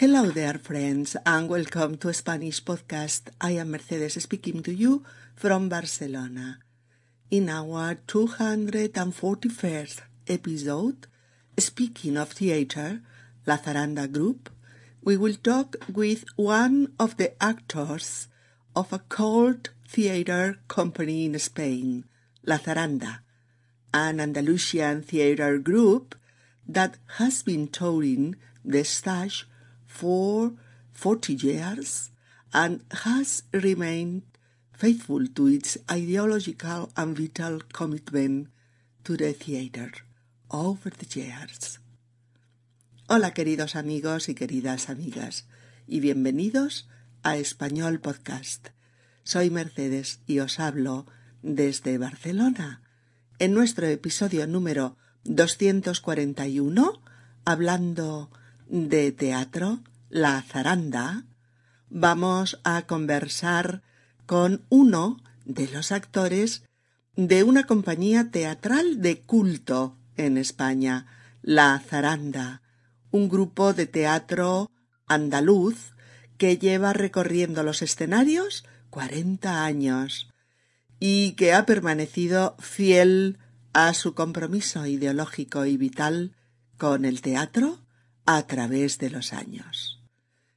Hello 0.00 0.24
there, 0.30 0.56
friends, 0.56 1.14
and 1.26 1.46
welcome 1.46 1.98
to 1.98 2.10
Spanish 2.14 2.64
Podcast. 2.64 3.28
I 3.38 3.50
am 3.60 3.72
Mercedes 3.72 4.22
speaking 4.22 4.62
to 4.62 4.72
you 4.72 5.04
from 5.36 5.68
Barcelona. 5.68 6.60
In 7.30 7.50
our 7.50 7.96
241st 8.06 10.00
episode, 10.26 11.06
speaking 11.58 12.16
of 12.16 12.32
theater, 12.32 13.02
La 13.46 13.58
Zaranda 13.58 14.10
Group, 14.10 14.48
we 15.04 15.18
will 15.18 15.34
talk 15.34 15.76
with 15.92 16.24
one 16.36 16.94
of 16.98 17.18
the 17.18 17.34
actors 17.38 18.28
of 18.74 18.90
a 18.94 19.00
cult 19.00 19.68
theater 19.86 20.56
company 20.66 21.26
in 21.26 21.38
Spain, 21.38 22.06
La 22.46 22.56
Zaranda, 22.56 23.18
an 23.92 24.18
Andalusian 24.18 25.02
theater 25.02 25.58
group 25.58 26.14
that 26.66 26.96
has 27.18 27.42
been 27.42 27.68
touring 27.68 28.36
the 28.64 28.82
stage 28.82 29.44
for 29.90 30.52
40 30.92 31.34
years 31.34 32.10
and 32.54 32.80
has 33.04 33.42
remained 33.52 34.22
faithful 34.72 35.26
to 35.26 35.48
its 35.48 35.76
ideological 35.90 36.90
and 36.96 37.18
vital 37.18 37.60
commitment 37.72 38.48
to 39.04 39.16
the 39.16 39.32
theater 39.32 39.90
over 40.50 40.90
the 40.90 41.06
years. 41.20 41.80
Hola 43.08 43.34
queridos 43.34 43.74
amigos 43.74 44.28
y 44.28 44.34
queridas 44.34 44.88
amigas 44.88 45.46
y 45.86 45.98
bienvenidos 46.00 46.88
a 47.24 47.36
Español 47.36 48.00
Podcast. 48.00 48.68
Soy 49.24 49.50
Mercedes 49.50 50.20
y 50.26 50.38
os 50.38 50.60
hablo 50.60 51.06
desde 51.42 51.98
Barcelona 51.98 52.80
en 53.38 53.54
nuestro 53.54 53.86
episodio 53.86 54.46
número 54.46 54.96
241 55.24 57.02
hablando 57.44 58.30
de 58.70 59.10
teatro, 59.10 59.80
La 60.10 60.40
Zaranda, 60.42 61.24
vamos 61.88 62.60
a 62.62 62.82
conversar 62.82 63.82
con 64.26 64.64
uno 64.68 65.16
de 65.44 65.66
los 65.66 65.90
actores 65.90 66.62
de 67.16 67.42
una 67.42 67.64
compañía 67.64 68.30
teatral 68.30 69.02
de 69.02 69.22
culto 69.22 69.96
en 70.16 70.38
España, 70.38 71.06
La 71.42 71.80
Zaranda, 71.80 72.62
un 73.10 73.28
grupo 73.28 73.72
de 73.72 73.86
teatro 73.86 74.70
andaluz 75.08 75.92
que 76.38 76.56
lleva 76.56 76.92
recorriendo 76.92 77.64
los 77.64 77.82
escenarios 77.82 78.64
cuarenta 78.88 79.64
años 79.64 80.30
y 81.00 81.32
que 81.32 81.54
ha 81.54 81.66
permanecido 81.66 82.54
fiel 82.60 83.38
a 83.72 83.94
su 83.94 84.14
compromiso 84.14 84.86
ideológico 84.86 85.66
y 85.66 85.76
vital 85.76 86.36
con 86.78 87.04
el 87.04 87.20
teatro 87.20 87.80
a 88.26 88.42
través 88.46 88.98
de 88.98 89.10
los 89.10 89.32
años. 89.32 90.00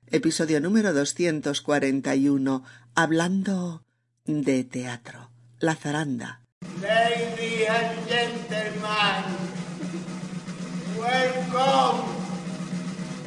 Episodio 0.08 0.62
número 0.62 0.94
241, 0.94 2.64
hablando 2.96 3.84
de 4.26 4.64
teatro. 4.64 5.32
La 5.60 5.76
zaranda. 5.76 6.42
Ladies 6.82 7.70
and 7.70 8.08
gentlemen, 8.08 9.24
welcome 10.98 12.04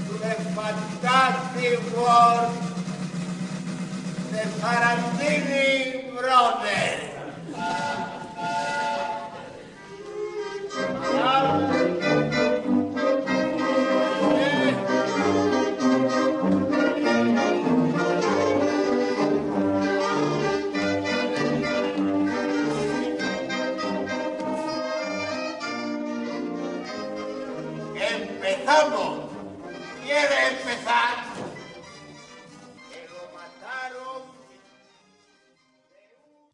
to 0.07 0.13
the 0.19 0.35
fantastic 0.55 1.81
world, 1.97 2.53
the 4.33 4.45
Sarandini 4.61 6.13
Brothers. 6.15 7.17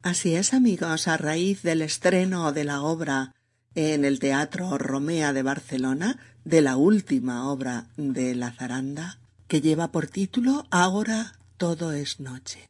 Así 0.02 0.34
es, 0.34 0.52
amigos, 0.52 1.06
a 1.06 1.16
raíz 1.16 1.62
del 1.62 1.80
estreno 1.80 2.52
de 2.52 2.64
la 2.64 2.82
obra 2.82 3.36
en 3.76 4.04
el 4.04 4.18
Teatro 4.18 4.76
Romea 4.76 5.32
de 5.32 5.44
Barcelona, 5.44 6.18
de 6.44 6.60
la 6.60 6.76
última 6.76 7.48
obra 7.48 7.86
de 7.96 8.34
La 8.34 8.50
Zaranda, 8.50 9.20
que 9.46 9.60
lleva 9.60 9.92
por 9.92 10.08
título 10.08 10.66
Ahora 10.72 11.38
todo 11.56 11.92
es 11.92 12.18
noche. 12.18 12.68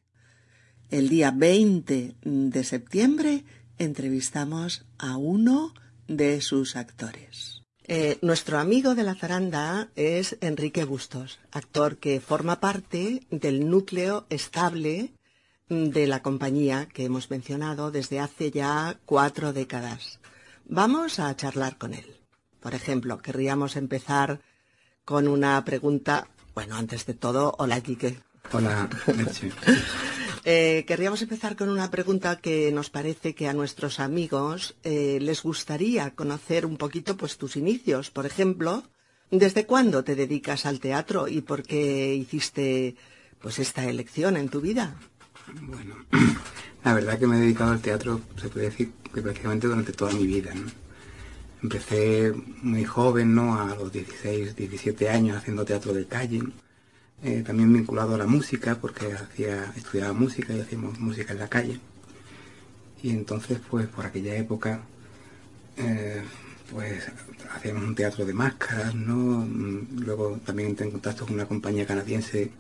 El 0.91 1.09
día 1.09 1.31
20 1.31 2.16
de 2.22 2.65
septiembre 2.65 3.44
entrevistamos 3.78 4.84
a 4.98 5.16
uno 5.16 5.72
de 6.09 6.42
sus 6.42 6.76
actores. 6.76 7.62
Eh, 7.84 8.19
nuestro 8.21 8.59
amigo 8.59 8.94
de 8.94 9.04
la 9.04 9.15
zaranda 9.15 9.88
es 9.97 10.37
Enrique 10.42 10.84
Bustos, 10.84 11.41
actor 11.50 11.97
que 11.97 12.21
forma 12.21 12.60
parte 12.60 13.26
del 13.31 13.71
núcleo 13.71 14.26
estable 14.28 15.15
de 15.72 16.06
la 16.06 16.22
compañía 16.22 16.87
que 16.93 17.05
hemos 17.05 17.31
mencionado 17.31 17.91
desde 17.91 18.21
hace 18.21 18.50
ya 18.50 18.99
cuatro 19.06 19.55
décadas. 19.55 20.21
Vamos 20.66 21.19
a 21.19 21.34
charlar 21.34 21.78
con 21.78 21.94
él. 21.94 22.21
Por 22.60 22.75
ejemplo, 22.75 23.19
querríamos 23.19 23.77
empezar 23.77 24.41
con 25.05 25.28
una 25.28 25.65
pregunta. 25.65 26.28
Bueno, 26.55 26.77
antes 26.77 27.06
de 27.06 27.15
todo, 27.15 27.55
hola 27.59 27.81
Quique. 27.81 28.21
Hola. 28.53 28.88
Eh, 30.44 30.83
querríamos 30.88 31.22
empezar 31.22 31.55
con 31.55 31.69
una 31.69 31.89
pregunta 31.89 32.41
que 32.41 32.72
nos 32.72 32.91
parece 32.91 33.33
que 33.33 33.47
a 33.47 33.53
nuestros 33.53 34.00
amigos 34.00 34.75
eh, 34.83 35.19
les 35.21 35.41
gustaría 35.41 36.16
conocer 36.16 36.66
un 36.66 36.78
poquito 36.78 37.16
pues 37.16 37.39
tus 37.39 37.54
inicios. 37.54 38.10
Por 38.10 38.27
ejemplo, 38.27 38.83
¿desde 39.31 39.66
cuándo 39.66 40.03
te 40.03 40.16
dedicas 40.16 40.66
al 40.66 40.81
teatro 40.81 41.28
y 41.28 41.43
por 41.43 41.62
qué 41.62 42.16
hiciste 42.16 42.97
pues 43.39 43.60
esta 43.60 43.89
elección 43.89 44.37
en 44.37 44.49
tu 44.49 44.60
vida? 44.60 44.97
Bueno, 45.48 45.97
la 46.84 46.94
verdad 46.94 47.19
que 47.19 47.26
me 47.26 47.36
he 47.36 47.41
dedicado 47.41 47.72
al 47.72 47.80
teatro, 47.80 48.20
se 48.41 48.48
puede 48.48 48.66
decir 48.66 48.92
que 49.12 49.22
prácticamente 49.22 49.66
durante 49.66 49.92
toda 49.92 50.12
mi 50.12 50.26
vida, 50.26 50.54
¿no? 50.54 50.70
Empecé 51.62 52.32
muy 52.62 52.84
joven, 52.84 53.34
¿no? 53.34 53.60
A 53.60 53.75
los 53.75 53.92
16, 53.92 54.56
17 54.56 55.08
años 55.08 55.36
haciendo 55.36 55.64
teatro 55.64 55.92
de 55.92 56.06
calle. 56.06 56.42
Eh, 57.22 57.42
también 57.47 57.72
vinculado 57.72 58.16
a 58.16 58.19
la 58.19 58.26
música, 58.26 58.76
porque 58.80 59.12
hacía, 59.12 59.72
estudiaba 59.76 60.12
música 60.12 60.53
y 60.54 60.60
hacíamos 60.60 60.98
música 60.98 61.32
en 61.32 61.38
la 61.38 61.48
calle. 61.48 61.78
Y 63.03 63.10
entonces, 63.10 63.60
pues 63.70 63.86
por 63.88 64.06
aquella 64.06 64.34
época, 64.36 64.82
eh, 65.76 66.22
pues 66.70 67.04
hacíamos 67.54 67.84
un 67.84 67.94
teatro 67.94 68.24
de 68.24 68.32
máscaras, 68.34 68.94
¿no? 68.94 69.14
Mm, 69.47 70.00
Luego 70.04 70.41
también 70.44 70.70
entré 70.70 70.86
en 70.86 70.92
contacto 70.92 71.26
con 71.26 71.34
una 71.34 71.47
compañía 71.47 71.86
canadiense 71.86 72.50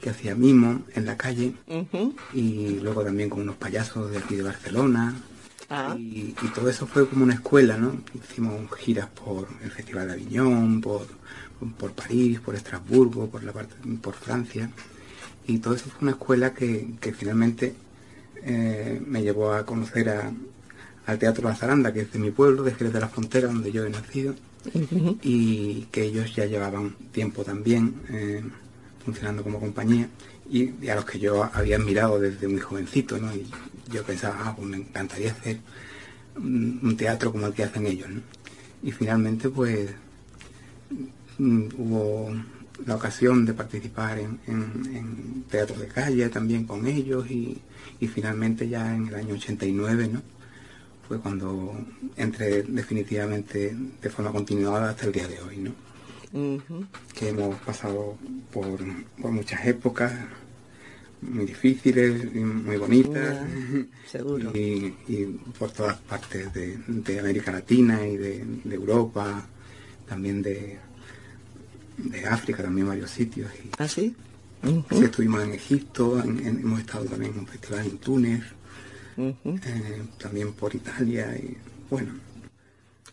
que 0.00 0.10
hacía 0.10 0.34
mimo 0.34 0.82
en 0.94 1.06
la 1.06 1.16
calle. 1.16 1.54
Y 2.34 2.78
luego 2.80 3.02
también 3.04 3.28
con 3.30 3.42
unos 3.42 3.56
payasos 3.56 4.10
de 4.10 4.18
aquí 4.18 4.36
de 4.36 4.42
Barcelona. 4.42 5.14
Ah. 5.68 5.96
Y, 5.98 6.34
y 6.42 6.48
todo 6.54 6.68
eso 6.70 6.86
fue 6.86 7.08
como 7.08 7.24
una 7.24 7.34
escuela, 7.34 7.76
¿no? 7.76 8.00
Hicimos 8.14 8.54
giras 8.78 9.08
por 9.08 9.48
el 9.64 9.70
Festival 9.70 10.06
de 10.06 10.12
Aviñón, 10.14 10.80
por, 10.80 11.06
por 11.78 11.92
París, 11.92 12.38
por 12.40 12.54
Estrasburgo, 12.54 13.28
por 13.28 13.42
la 13.42 13.52
parte, 13.52 13.74
por 14.00 14.14
Francia. 14.14 14.70
Y 15.48 15.58
todo 15.58 15.74
eso 15.74 15.86
fue 15.90 16.02
una 16.02 16.12
escuela 16.12 16.54
que, 16.54 16.94
que 17.00 17.12
finalmente 17.12 17.74
eh, 18.42 19.02
me 19.06 19.22
llevó 19.22 19.52
a 19.52 19.66
conocer 19.66 20.08
a- 20.10 20.32
al 21.06 21.18
Teatro 21.18 21.48
La 21.48 21.54
Zaranda, 21.54 21.92
que 21.92 22.00
es 22.02 22.12
de 22.12 22.18
mi 22.18 22.30
pueblo, 22.32 22.62
de 22.64 22.72
Jerez 22.74 22.92
de 22.92 23.00
la 23.00 23.08
Frontera, 23.08 23.46
donde 23.48 23.70
yo 23.72 23.84
he 23.84 23.90
nacido, 23.90 24.34
y 25.22 25.82
que 25.92 26.02
ellos 26.02 26.34
ya 26.34 26.46
llevaban 26.46 26.96
tiempo 27.12 27.44
también 27.44 27.94
eh, 28.08 28.42
funcionando 29.06 29.44
como 29.44 29.60
compañía 29.60 30.08
y, 30.50 30.88
a 30.88 30.96
los 30.96 31.04
que 31.04 31.20
yo 31.20 31.48
había 31.54 31.76
admirado 31.76 32.18
desde 32.18 32.48
muy 32.48 32.60
jovencito, 32.60 33.16
¿no? 33.18 33.32
Y 33.34 33.46
yo 33.90 34.02
pensaba, 34.02 34.36
ah, 34.40 34.54
pues 34.56 34.68
me 34.68 34.78
encantaría 34.78 35.30
hacer 35.30 35.58
un, 36.36 36.96
teatro 36.96 37.30
como 37.30 37.46
el 37.46 37.54
que 37.54 37.62
hacen 37.62 37.86
ellos, 37.86 38.08
¿no? 38.10 38.20
Y 38.82 38.90
finalmente, 38.90 39.48
pues, 39.48 39.90
mm, 41.38 41.68
hubo 41.78 42.34
la 42.84 42.96
ocasión 42.96 43.46
de 43.46 43.54
participar 43.54 44.18
en, 44.18 44.40
en, 44.48 44.96
en 44.96 45.44
teatro 45.48 45.78
de 45.78 45.86
calle 45.86 46.28
también 46.28 46.64
con 46.66 46.86
ellos 46.86 47.30
y, 47.30 47.58
y 48.00 48.08
finalmente 48.08 48.68
ya 48.68 48.94
en 48.94 49.06
el 49.06 49.14
año 49.14 49.34
89, 49.34 50.08
¿no? 50.12 50.22
Fue 51.06 51.20
cuando 51.20 51.78
entré 52.16 52.64
definitivamente 52.64 53.76
de 54.02 54.10
forma 54.10 54.32
continuada 54.32 54.90
hasta 54.90 55.06
el 55.06 55.12
día 55.12 55.28
de 55.28 55.40
hoy, 55.40 55.58
¿no? 55.58 55.86
Que 57.14 57.28
hemos 57.30 57.56
pasado 57.60 58.16
por, 58.52 58.78
por 59.20 59.30
muchas 59.30 59.64
épocas 59.66 60.12
muy 61.22 61.46
difíciles 61.46 62.24
y 62.34 62.38
muy 62.40 62.76
bonitas 62.76 63.38
seguro. 64.06 64.52
y, 64.54 64.94
y 65.08 65.40
por 65.58 65.70
todas 65.72 65.96
partes 65.98 66.52
de, 66.52 66.76
de 66.86 67.20
América 67.20 67.50
Latina 67.52 68.06
y 68.06 68.16
de, 68.16 68.44
de 68.64 68.74
Europa 68.74 69.46
también 70.08 70.42
de 70.42 70.78
de 71.98 72.26
África, 72.26 72.62
también 72.62 72.86
varios 72.88 73.10
sitios. 73.10 73.50
Y, 73.64 73.70
¿Ah, 73.78 73.88
sí? 73.88 74.14
sí, 74.90 75.04
estuvimos 75.04 75.42
en 75.42 75.54
Egipto, 75.54 76.22
en- 76.22 76.46
en- 76.46 76.58
hemos 76.60 76.80
estado 76.80 77.06
también 77.06 77.32
en 77.32 77.38
un 77.40 77.46
festival 77.46 77.86
en 77.86 77.96
Túnez, 77.98 78.42
eh, 79.16 80.02
también 80.18 80.52
por 80.52 80.74
Italia 80.74 81.34
y 81.38 81.56
bueno, 81.88 82.12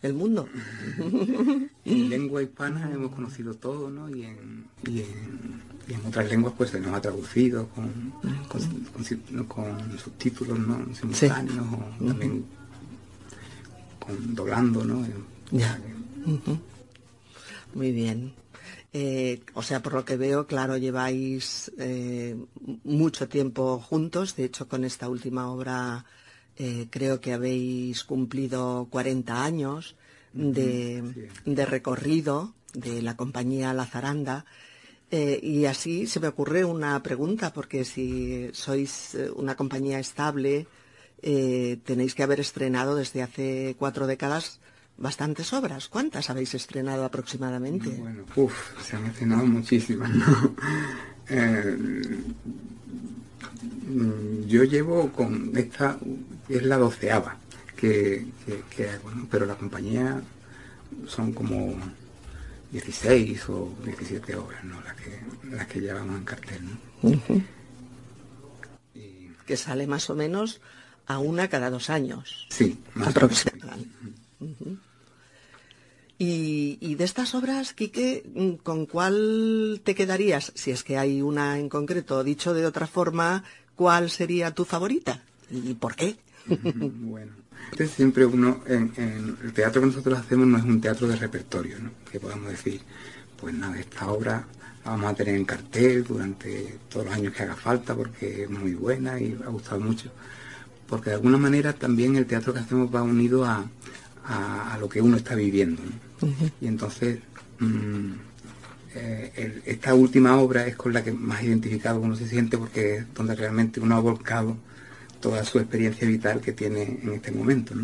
El 0.04 0.12
mundo. 0.12 0.46
en 1.86 2.10
lengua 2.10 2.42
hispana 2.42 2.90
hemos 2.92 3.10
conocido 3.14 3.54
todo, 3.54 3.88
¿no? 3.88 4.14
Y 4.14 4.24
en, 4.24 4.66
y 4.86 5.00
en, 5.00 5.62
y 5.88 5.94
en 5.94 6.04
otras 6.04 6.28
lenguas 6.28 6.52
pues 6.58 6.68
se 6.68 6.78
nos 6.78 6.92
ha 6.92 7.00
traducido 7.00 7.70
con, 7.70 8.12
con, 9.48 9.98
subtítulos, 9.98 10.58
¿no? 10.58 10.94
Simultáneos 10.94 11.66
o 12.00 12.04
también 12.04 12.44
con 13.98 14.34
doblando, 14.34 14.84
¿no? 14.84 15.06
Ya. 15.50 15.80
Muy 17.72 17.90
bien. 17.90 18.34
Eh, 18.92 19.40
o 19.54 19.62
sea, 19.62 19.80
por 19.80 19.94
lo 19.94 20.04
que 20.04 20.18
veo, 20.18 20.46
claro, 20.46 20.76
lleváis 20.76 21.72
eh, 21.78 22.36
mucho 22.84 23.26
tiempo 23.26 23.78
juntos. 23.80 24.36
De 24.36 24.44
hecho, 24.44 24.68
con 24.68 24.84
esta 24.84 25.08
última 25.08 25.50
obra 25.50 26.04
eh, 26.58 26.86
creo 26.90 27.20
que 27.20 27.32
habéis 27.32 28.04
cumplido 28.04 28.88
40 28.90 29.44
años 29.44 29.96
de, 30.32 31.30
de 31.44 31.66
recorrido 31.66 32.54
de 32.74 33.02
la 33.02 33.16
compañía 33.16 33.72
La 33.72 33.86
Zaranda. 33.86 34.44
Eh, 35.10 35.38
y 35.42 35.66
así 35.66 36.06
se 36.06 36.18
me 36.18 36.28
ocurre 36.28 36.64
una 36.64 37.00
pregunta, 37.02 37.52
porque 37.52 37.84
si 37.84 38.50
sois 38.52 39.14
eh, 39.14 39.30
una 39.30 39.54
compañía 39.54 40.00
estable, 40.00 40.66
eh, 41.22 41.78
tenéis 41.84 42.14
que 42.14 42.22
haber 42.22 42.40
estrenado 42.40 42.96
desde 42.96 43.22
hace 43.22 43.76
cuatro 43.78 44.06
décadas 44.06 44.60
bastantes 44.96 45.52
obras. 45.52 45.88
¿Cuántas 45.88 46.30
habéis 46.30 46.54
estrenado 46.54 47.04
aproximadamente? 47.04 47.90
Bueno, 47.90 48.24
uff, 48.36 48.54
se 48.82 48.96
han 48.96 49.06
estrenado 49.06 49.46
muchísimas, 49.46 50.10
¿no? 50.10 50.54
Eh, 51.26 51.78
yo 54.46 54.64
llevo 54.64 55.10
con 55.12 55.52
esta, 55.56 55.98
es 56.48 56.62
la 56.62 56.78
doceava 56.78 57.36
que, 57.76 58.26
que, 58.44 58.62
que 58.74 58.90
hago, 58.90 59.10
¿no? 59.10 59.26
Pero 59.30 59.46
la 59.46 59.56
compañía 59.56 60.20
son 61.06 61.32
como 61.32 61.74
16 62.72 63.48
o 63.50 63.74
17 63.84 64.36
obras, 64.36 64.64
¿no? 64.64 64.80
Las 64.82 64.94
que, 64.96 65.20
las 65.50 65.66
que 65.66 65.80
llevamos 65.80 66.16
en 66.16 66.24
cartel, 66.24 66.60
¿no? 66.64 67.10
Y, 68.94 69.30
Que 69.46 69.56
sale 69.56 69.86
más 69.86 70.08
o 70.10 70.14
menos 70.14 70.60
a 71.06 71.18
una 71.18 71.48
cada 71.48 71.70
dos 71.70 71.90
años. 71.90 72.46
sí, 72.50 72.78
más 72.94 73.08
o 73.08 73.10
menos. 73.10 73.16
aproximadamente. 73.16 73.94
Y, 76.26 76.94
de 76.94 77.04
estas 77.04 77.34
obras, 77.34 77.74
Quique, 77.74 78.24
mm, 78.34 78.62
¿con 78.62 78.86
cuál 78.86 79.80
te 79.84 79.94
quedarías? 79.94 80.52
Si 80.54 80.70
es 80.70 80.82
que 80.82 80.96
hay 80.96 81.20
una 81.20 81.58
en 81.58 81.68
concreto, 81.68 82.24
dicho 82.24 82.54
de 82.54 82.66
otra 82.66 82.86
forma, 82.86 83.44
¿cuál 83.74 84.10
sería 84.10 84.52
tu 84.52 84.64
favorita? 84.64 85.22
¿Y 85.50 85.74
por 85.74 85.94
qué? 85.94 86.16
Bueno, 87.14 87.32
entonces 87.70 87.96
siempre 87.96 88.26
uno, 88.26 88.62
el 88.66 89.52
teatro 89.54 89.80
que 89.80 89.86
nosotros 89.88 90.18
hacemos 90.18 90.46
no 90.46 90.58
es 90.58 90.64
un 90.64 90.80
teatro 90.80 91.08
de 91.08 91.16
repertorio, 91.16 91.78
¿no? 91.78 91.90
Que 92.10 92.20
podamos 92.20 92.50
decir, 92.50 92.80
pues 93.40 93.54
nada, 93.54 93.78
esta 93.78 94.10
obra 94.10 94.46
la 94.84 94.90
vamos 94.90 95.12
a 95.12 95.14
tener 95.14 95.34
en 95.34 95.44
cartel 95.44 96.04
durante 96.04 96.78
todos 96.88 97.06
los 97.06 97.14
años 97.14 97.32
que 97.32 97.42
haga 97.42 97.56
falta 97.56 97.94
porque 97.94 98.44
es 98.44 98.50
muy 98.50 98.74
buena 98.74 99.18
y 99.18 99.38
ha 99.44 99.48
gustado 99.48 99.80
mucho. 99.80 100.10
Porque 100.86 101.10
de 101.10 101.16
alguna 101.16 101.38
manera 101.38 101.72
también 101.72 102.16
el 102.16 102.26
teatro 102.26 102.52
que 102.52 102.60
hacemos 102.60 102.94
va 102.94 103.02
unido 103.02 103.44
a, 103.44 103.64
a- 104.24 104.74
a 104.74 104.78
lo 104.78 104.88
que 104.88 105.00
uno 105.02 105.16
está 105.16 105.34
viviendo. 105.34 105.82
¿no? 105.82 105.92
Y 106.60 106.66
entonces, 106.66 107.18
mm, 107.58 108.12
eh, 108.94 109.32
el- 109.36 109.62
esta 109.66 109.94
última 109.94 110.36
obra 110.38 110.66
es 110.66 110.76
con 110.76 110.92
la 110.92 111.02
que 111.04 111.12
más 111.12 111.42
identificado 111.42 112.00
uno 112.00 112.16
se 112.16 112.28
siente 112.28 112.56
porque 112.58 112.96
es 112.98 113.14
donde 113.14 113.34
realmente 113.34 113.80
uno 113.80 113.96
ha 113.96 114.00
volcado 114.00 114.56
toda 115.20 115.42
su 115.44 115.58
experiencia 115.58 116.06
vital 116.06 116.40
que 116.40 116.52
tiene 116.52 117.00
en 117.02 117.12
este 117.14 117.32
momento. 117.32 117.74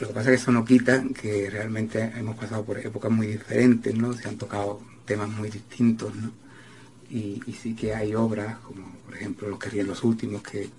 Lo 0.00 0.08
que 0.08 0.14
pasa 0.14 0.30
es 0.32 0.36
que 0.38 0.42
eso 0.42 0.52
no 0.52 0.64
quita 0.64 1.04
que 1.20 1.50
realmente 1.50 2.12
hemos 2.16 2.36
pasado 2.36 2.64
por 2.64 2.78
épocas 2.78 3.10
muy 3.10 3.26
diferentes, 3.26 3.94
¿no? 3.94 4.12
Se 4.14 4.28
han 4.28 4.36
tocado 4.36 4.80
temas 5.04 5.28
muy 5.28 5.50
distintos, 5.50 6.14
¿no? 6.14 6.32
Y, 7.10 7.42
y 7.46 7.52
sí 7.52 7.74
que 7.74 7.94
hay 7.94 8.14
obras, 8.14 8.58
como 8.60 8.96
por 9.04 9.14
ejemplo 9.16 9.48
Los 9.48 9.58
que 9.58 9.68
ríen 9.70 9.88
los 9.88 10.04
últimos, 10.04 10.42
que 10.42 10.70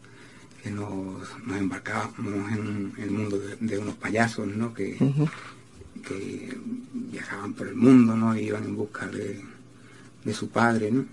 nos, 0.70 1.28
nos 1.46 1.58
embarcábamos 1.58 2.52
en 2.52 2.94
el 2.98 3.10
mundo 3.12 3.40
de, 3.40 3.56
de 3.60 3.78
unos 3.80 3.96
payasos, 3.96 4.48
¿no? 4.48 4.74
Que, 4.74 4.96
que 6.08 6.58
viajaban 6.94 7.54
por 7.54 7.68
el 7.68 7.76
mundo, 7.76 8.16
¿no? 8.16 8.36
Y 8.38 8.42
iban 8.48 8.64
en 8.66 8.76
busca 8.76 9.08
de, 9.08 9.42
de 10.24 10.34
su 10.34 10.50
padre, 10.50 10.92
¿no? 10.92 11.06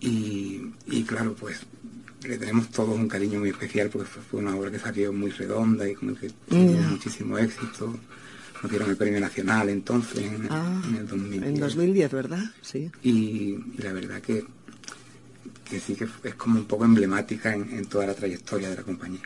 Y, 0.00 0.72
y 0.86 1.04
claro, 1.04 1.34
pues 1.38 1.60
le 2.26 2.36
tenemos 2.38 2.68
todos 2.70 2.96
un 2.98 3.08
cariño 3.08 3.38
muy 3.40 3.50
especial 3.50 3.88
porque 3.88 4.08
fue, 4.08 4.22
fue 4.22 4.40
una 4.40 4.54
obra 4.56 4.70
que 4.70 4.78
salió 4.78 5.12
muy 5.12 5.30
redonda 5.30 5.88
y 5.88 5.94
con 5.94 6.14
que 6.16 6.30
tuvimos 6.48 6.86
muchísimo 6.90 7.38
éxito. 7.38 7.96
Nos 8.62 8.70
dieron 8.70 8.90
el 8.90 8.96
premio 8.96 9.18
nacional 9.18 9.68
entonces, 9.70 10.18
en, 10.20 10.46
Ah, 10.50 10.82
en 10.88 10.96
el 10.96 11.06
2010. 11.08 11.42
en 11.54 11.58
2010, 11.60 12.12
¿verdad? 12.12 12.44
Sí. 12.60 12.90
Y, 13.02 13.10
y 13.10 13.78
la 13.78 13.92
verdad 13.92 14.20
que, 14.22 14.44
que 15.68 15.80
sí 15.80 15.94
que 15.94 16.06
es 16.24 16.34
como 16.34 16.58
un 16.58 16.66
poco 16.66 16.84
emblemática 16.84 17.54
en, 17.54 17.70
en 17.70 17.86
toda 17.86 18.06
la 18.06 18.14
trayectoria 18.14 18.70
de 18.70 18.76
la 18.76 18.82
compañía. 18.82 19.22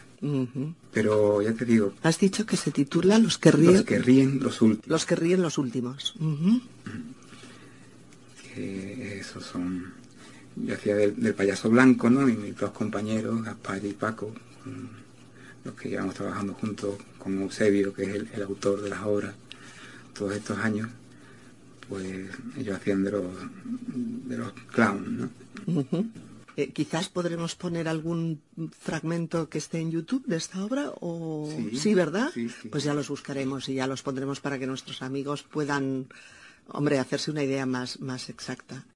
Pero 0.93 1.43
ya 1.43 1.53
te 1.53 1.65
digo, 1.65 1.93
Has 2.03 2.19
dicho 2.19 2.47
que 2.47 2.57
se 2.57 2.71
titula 2.71 3.19
Los 3.19 3.37
que 3.39 3.51
ríen 3.51 3.75
los 3.75 3.85
que 3.85 3.99
ríen 3.99 4.41
los 4.43 4.63
últimos. 4.63 4.89
los, 4.89 5.07
que 5.07 5.17
ríen 5.17 5.43
los 5.43 5.59
últimos. 5.59 6.15
Que 8.55 9.19
esos 9.21 9.45
son 9.45 9.93
yo 10.57 10.75
hacía 10.75 10.97
del, 10.97 11.21
del 11.21 11.35
payaso 11.35 11.69
blanco 11.69 12.09
no 12.09 12.27
y 12.29 12.35
mis 12.35 12.57
dos 12.57 12.71
compañeros 12.71 13.43
Gaspar 13.45 13.85
y 13.85 13.93
Paco 13.93 14.33
los 15.65 15.75
que 15.75 15.91
llevamos 15.91 16.15
trabajando 16.15 16.55
juntos 16.55 16.97
con 17.19 17.39
Eusebio 17.43 17.93
que 17.93 18.05
es 18.05 18.15
el, 18.15 18.29
el 18.33 18.43
autor 18.43 18.81
de 18.81 18.89
las 18.89 19.03
obras 19.05 19.35
todos 20.15 20.35
estos 20.35 20.57
años 20.59 20.89
pues 21.91 22.31
ellos 22.57 22.77
hacían 22.77 23.05
de 23.05 23.11
los 23.11 23.25
de 24.29 24.39
los 24.39 24.53
clowns 24.73 25.09
no. 25.11 25.29
Eh, 26.57 26.73
quizás 26.73 27.09
podremos 27.11 27.55
poner 27.55 27.87
algún 27.87 28.41
fragmento 28.79 29.49
que 29.51 29.59
esté 29.59 29.79
en 29.81 29.91
YouTube 29.91 30.25
de 30.27 30.37
esta 30.37 30.65
obra 30.65 30.91
o 31.01 31.51
Sí, 31.75 31.95
¿verdad? 31.95 32.31
sí, 32.33 32.49
sí. 32.49 32.69
Pues 32.69 32.83
ya 32.85 32.95
los 32.95 33.09
buscaremos 33.09 33.69
y 33.69 33.75
ya 33.75 33.87
los 33.87 34.03
pondremos 34.03 34.41
para 34.41 34.59
que 34.59 34.67
nuestros 34.67 35.03
amigos 35.03 35.43
puedan, 35.43 36.09
hombre, 36.69 36.99
hacerse 36.99 37.31
una 37.31 37.43
idea 37.45 37.67
más, 37.67 38.01
más 38.01 38.31
exacta. 38.31 38.87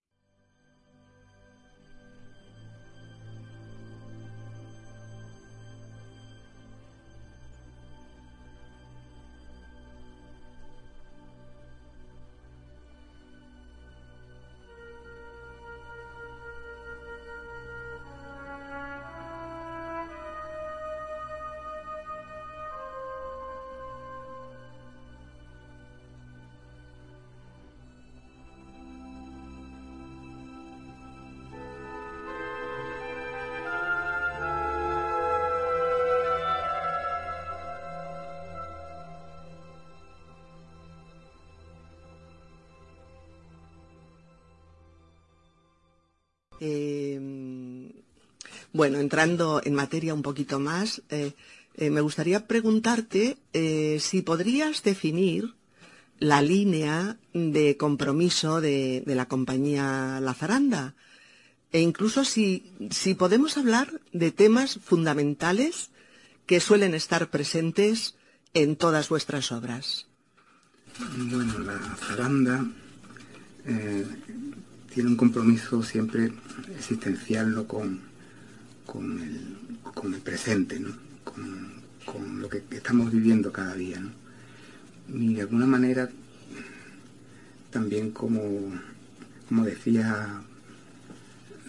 Bueno, 48.72 48.98
entrando 48.98 49.60
en 49.64 49.74
materia 49.74 50.14
un 50.14 50.22
poquito 50.22 50.60
más, 50.60 51.02
eh, 51.10 51.32
eh, 51.74 51.90
me 51.90 52.00
gustaría 52.00 52.46
preguntarte 52.46 53.36
eh, 53.52 53.98
si 54.00 54.22
podrías 54.22 54.82
definir 54.82 55.54
la 56.18 56.42
línea 56.42 57.16
de 57.32 57.76
compromiso 57.76 58.60
de, 58.60 59.02
la 59.06 59.26
compañía 59.26 60.20
La 60.20 60.34
Zaranda 60.34 60.94
e 61.72 61.80
incluso 61.80 62.24
si, 62.24 62.72
podemos 63.16 63.56
hablar 63.56 64.00
de 64.12 64.30
temas 64.30 64.78
fundamentales 64.82 65.90
que 66.46 66.60
suelen 66.60 66.94
estar 66.94 67.30
presentes 67.30 68.16
en 68.54 68.76
todas 68.76 69.08
vuestras 69.08 69.52
obras. 69.52 70.06
Bueno, 71.16 71.58
la 71.60 71.78
zaranda 71.96 72.66
tiene 74.92 75.10
un 75.10 75.16
compromiso 75.16 75.82
siempre 75.84 76.32
existencial 76.76 77.64
con, 77.68 78.09
con, 78.90 79.22
el, 79.22 79.56
con 79.94 80.12
el 80.12 80.20
presente, 80.20 80.80
¿no? 80.80 80.90
con, 81.22 81.44
con 82.04 82.40
lo 82.42 82.48
que 82.48 82.64
estamos 82.72 83.12
viviendo 83.12 83.52
cada 83.52 83.74
día. 83.74 84.00
¿no? 84.00 84.10
Y 85.16 85.34
de 85.34 85.42
alguna 85.42 85.66
manera 85.66 86.10
también 87.70 88.10
como, 88.10 88.72
como 89.48 89.64
decía, 89.64 90.42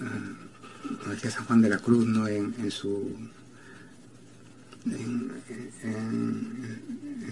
eh, 0.02 0.98
como 1.00 1.14
decía 1.14 1.30
San 1.30 1.46
Juan 1.46 1.62
de 1.62 1.70
la 1.70 1.78
Cruz, 1.78 2.08
¿no? 2.08 2.28
en, 2.28 2.72
su 2.72 3.16
en, 4.88 5.32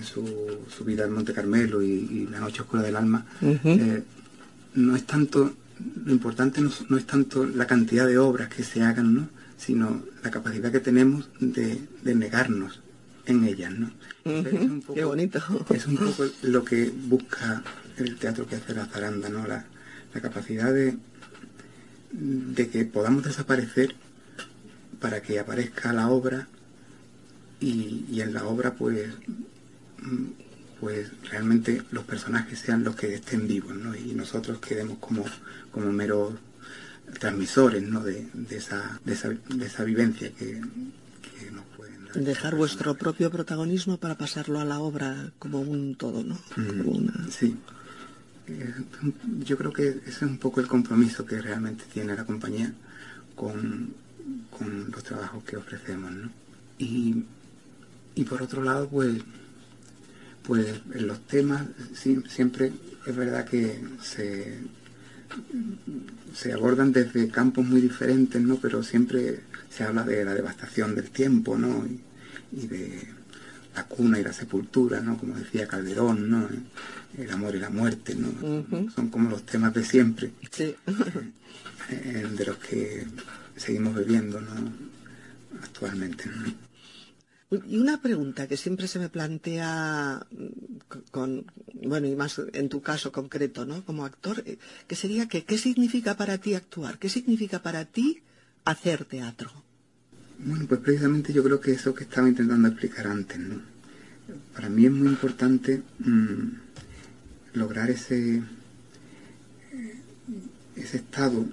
su, 0.04 0.86
vida 0.86 1.06
en 1.06 1.14
Monte 1.14 1.34
Carmelo 1.34 1.82
y, 1.82 2.28
la 2.30 2.40
noche 2.40 2.62
oscura 2.62 2.84
del 2.84 2.96
alma, 2.96 3.26
eh, 3.42 4.04
no 4.76 4.96
es 4.96 5.04
tanto, 5.06 5.52
lo 6.06 6.12
importante 6.12 6.62
no, 6.62 6.98
es 6.98 7.08
tanto 7.08 7.44
la 7.44 7.66
cantidad 7.66 8.06
de 8.06 8.20
obras 8.20 8.50
que 8.50 8.64
se 8.64 8.84
hagan, 8.84 9.16
¿no? 9.16 9.39
Sino 9.60 10.04
la 10.24 10.32
capacidad 10.32 10.72
que 10.72 10.80
tenemos 10.80 11.30
de, 11.40 11.80
negarnos 12.04 12.82
en 13.26 13.44
ellas. 13.44 13.72
¿no? 13.74 13.92
Qué 14.94 15.04
bonito. 15.04 15.40
Es 15.70 15.86
un 15.86 15.98
poco 15.98 16.26
lo 16.44 16.64
que 16.64 16.90
busca 16.90 17.62
el 17.98 18.16
teatro 18.18 18.48
que 18.48 18.56
hace 18.56 18.74
la 18.74 18.86
zaranda, 18.86 19.30
¿no? 19.30 19.46
la, 19.46 19.66
capacidad 20.22 20.74
de, 20.74 20.98
de 22.12 22.70
que 22.70 22.84
podamos 22.86 23.24
desaparecer 23.24 23.96
para 25.00 25.22
que 25.22 25.40
aparezca 25.40 25.94
la 25.94 26.10
obra 26.10 26.48
y, 27.60 28.06
y 28.12 28.22
en 28.22 28.34
la 28.34 28.46
obra 28.46 28.74
pues 28.74 29.10
pues 30.80 31.12
realmente 31.30 31.84
los 31.92 32.06
personajes 32.06 32.60
sean 32.60 32.84
los 32.84 32.96
que 32.96 33.14
estén 33.14 33.48
vivos, 33.48 33.76
¿no? 33.76 33.96
Y 33.96 34.14
nosotros 34.14 34.60
quedemos 34.60 34.98
como, 35.00 35.26
como 35.72 35.92
meros 35.92 36.36
transmisores, 37.20 37.84
¿no? 37.84 38.02
De, 38.04 38.28
esa, 38.50 39.00
de, 39.04 39.14
esa, 39.14 39.30
de 39.30 39.66
esa 39.66 39.84
vivencia 39.84 40.32
que, 40.32 40.62
nos 41.52 41.66
pueden 41.78 42.06
dar. 42.06 42.16
Dejar 42.16 42.56
vuestro 42.56 42.96
propio 42.96 43.32
protagonismo 43.32 43.98
para 43.98 44.18
pasarlo 44.18 44.60
a 44.60 44.66
la 44.66 44.80
obra 44.80 45.32
como 45.40 45.62
un 45.62 45.96
todo, 45.96 46.24
¿no? 46.24 46.38
Sí. 47.30 47.56
Eh, 48.48 48.74
yo 49.40 49.58
creo 49.58 49.72
que 49.72 49.88
ese 49.90 50.10
es 50.10 50.22
un 50.22 50.38
poco 50.38 50.60
el 50.60 50.68
compromiso 50.68 51.26
que 51.26 51.42
realmente 51.42 51.86
tiene 51.94 52.16
la 52.16 52.26
compañía 52.26 52.74
con, 53.36 53.94
con 54.50 54.92
los 54.92 55.04
trabajos 55.04 55.44
que 55.44 55.58
ofrecemos, 55.58 56.12
¿no? 56.12 56.30
Y, 56.78 57.24
y 58.16 58.24
por 58.24 58.42
otro 58.42 58.64
lado, 58.64 58.88
pues 58.88 59.22
pues 60.50 60.66
en 60.96 61.06
los 61.06 61.20
temas 61.28 61.62
siempre 62.28 62.72
es 63.06 63.16
verdad 63.16 63.46
que 63.46 63.80
se, 64.02 64.58
se 66.34 66.54
abordan 66.54 66.92
desde 66.92 67.30
campos 67.30 67.66
muy 67.66 67.82
diferentes, 67.82 68.42
¿no? 68.42 68.58
Pero 68.58 68.84
siempre 68.84 69.42
se 69.70 69.84
habla 69.84 70.04
de 70.04 70.24
la 70.26 70.34
devastación 70.34 70.96
del 70.96 71.10
tiempo, 71.10 71.58
¿no? 71.58 71.86
Y, 71.86 72.68
de 72.68 73.08
la 73.76 73.86
cuna 73.86 74.20
y 74.20 74.24
la 74.24 74.34
sepultura, 74.34 75.02
¿no? 75.02 75.18
Como 75.18 75.36
decía 75.36 75.68
Calderón, 75.68 76.30
¿no? 76.30 76.50
El 77.18 77.32
amor 77.32 77.56
y 77.56 77.60
la 77.60 77.70
muerte, 77.70 78.16
¿no? 78.16 78.32
Son 78.90 79.10
como 79.10 79.30
los 79.30 79.46
temas 79.46 79.74
de 79.74 79.84
siempre, 79.84 80.32
sí. 80.52 80.76
Eh, 81.92 82.28
de 82.38 82.46
los 82.46 82.58
que 82.58 83.04
seguimos 83.56 83.96
viviendo, 83.96 84.40
¿no? 84.40 84.52
Actualmente, 85.64 86.26
y 87.52 87.78
una 87.78 88.00
pregunta 88.00 88.48
que 88.48 88.58
siempre 88.58 88.88
se 88.88 89.00
me 89.00 89.10
plantea 89.10 90.26
con, 91.10 91.46
bueno, 91.74 92.08
y 92.08 92.16
más 92.16 92.40
en 92.54 92.70
tu 92.70 92.82
caso 92.82 93.12
concreto, 93.12 93.66
¿no? 93.66 93.84
Como 93.86 94.06
actor, 94.06 94.44
eh, 94.46 94.60
que 94.88 94.96
sería 94.96 95.28
que, 95.28 95.46
¿qué 95.46 95.58
significa 95.58 96.16
para 96.16 96.38
ti 96.38 96.54
actuar? 96.54 97.00
¿Qué 97.00 97.10
significa 97.10 97.64
para 97.64 97.86
ti 97.86 98.22
hacer 98.66 99.06
teatro? 99.06 99.52
Bueno, 100.38 100.66
pues 100.68 100.80
precisamente 100.82 101.34
yo 101.34 101.44
creo 101.44 101.60
que 101.60 101.72
eso 101.72 101.94
que 101.94 102.04
estaba 102.04 102.30
intentando 102.30 102.68
explicar 102.68 103.08
antes, 103.08 103.40
¿no? 103.40 103.62
Para 104.54 104.70
mí 104.70 104.86
es 104.86 104.92
muy 104.92 105.08
importante 105.08 105.82
mm, 106.00 106.48
lograr 107.54 107.90
ese, 107.90 108.44
ese 110.76 110.98
estado 110.98 111.48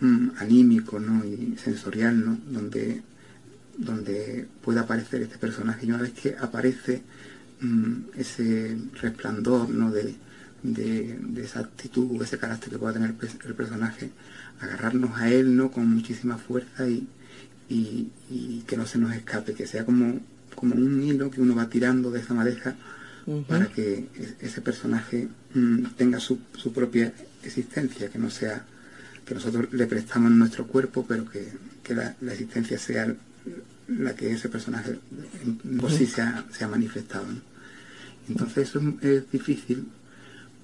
mm, 0.00 0.30
anímico, 0.38 0.98
¿no? 0.98 1.24
Y 1.24 1.56
sensorial, 1.56 2.24
¿no? 2.24 2.36
Donde 2.50 3.02
donde 3.78 4.46
puede 4.62 4.80
aparecer 4.80 5.22
este 5.22 5.38
personaje 5.38 5.86
y 5.86 5.90
una 5.90 6.02
vez 6.02 6.12
que 6.12 6.36
aparece 6.38 7.02
mm, 7.60 7.94
ese 8.16 8.76
resplandor 9.00 9.68
¿no? 9.68 9.90
de, 9.90 10.14
esa 11.36 11.60
actitud, 11.60 12.20
ese 12.22 12.38
carácter 12.38 12.70
que 12.70 12.78
pueda 12.78 12.94
tener 12.94 13.14
el, 13.44 13.54
personaje, 13.54 14.10
agarrarnos 14.60 15.18
a 15.18 15.30
él 15.30 15.56
¿no? 15.56 15.70
con 15.70 15.88
muchísima 15.88 16.38
fuerza 16.38 16.88
y, 16.88 17.08
que 18.66 18.76
no 18.76 18.86
se 18.86 18.98
nos 18.98 19.12
escape, 19.12 19.54
que 19.54 19.66
sea 19.66 19.84
como, 19.84 20.20
como 20.54 20.74
un 20.74 21.02
hilo 21.02 21.30
que 21.30 21.40
uno 21.40 21.54
va 21.54 21.68
tirando 21.68 22.10
de 22.10 22.20
esa 22.20 22.34
madeja 22.34 22.76
para 23.48 23.66
que 23.66 24.06
ese 24.40 24.60
personaje 24.60 25.28
mm, 25.54 25.84
tenga 25.96 26.20
su, 26.20 26.38
propia 26.72 27.12
existencia, 27.42 28.08
que 28.08 28.18
no 28.18 28.30
sea 28.30 28.64
que 29.24 29.34
nosotros 29.34 29.72
le 29.72 29.86
prestamos 29.86 30.30
nuestro 30.30 30.66
cuerpo, 30.68 31.04
pero 31.08 31.24
que, 31.28 31.52
la, 31.94 32.14
la, 32.20 32.32
existencia 32.32 32.78
sea 32.78 33.12
la 33.88 34.14
que 34.14 34.32
ese 34.32 34.48
personaje 34.48 34.98
por 35.80 35.90
sí 35.90 36.06
se 36.06 36.22
ha, 36.22 36.68
manifestado. 36.68 37.26
Entonces 38.28 38.68
eso 38.68 38.80
es, 39.02 39.30
difícil 39.30 39.86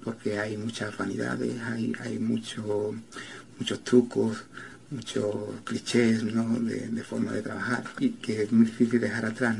porque 0.03 0.37
hay 0.39 0.57
muchas 0.57 0.97
vanidades, 0.97 1.59
hay, 1.61 1.93
hay 2.01 2.19
mucho, 2.19 2.93
muchos 3.57 3.83
trucos, 3.83 4.43
muchos 4.91 5.35
clichés 5.63 6.23
de, 6.25 7.03
forma 7.03 7.31
de 7.31 7.41
trabajar 7.41 7.85
y 7.99 8.09
que 8.09 8.43
es 8.43 8.51
muy 8.51 8.65
difícil 8.65 8.99
dejar 8.99 9.25
atrás. 9.25 9.57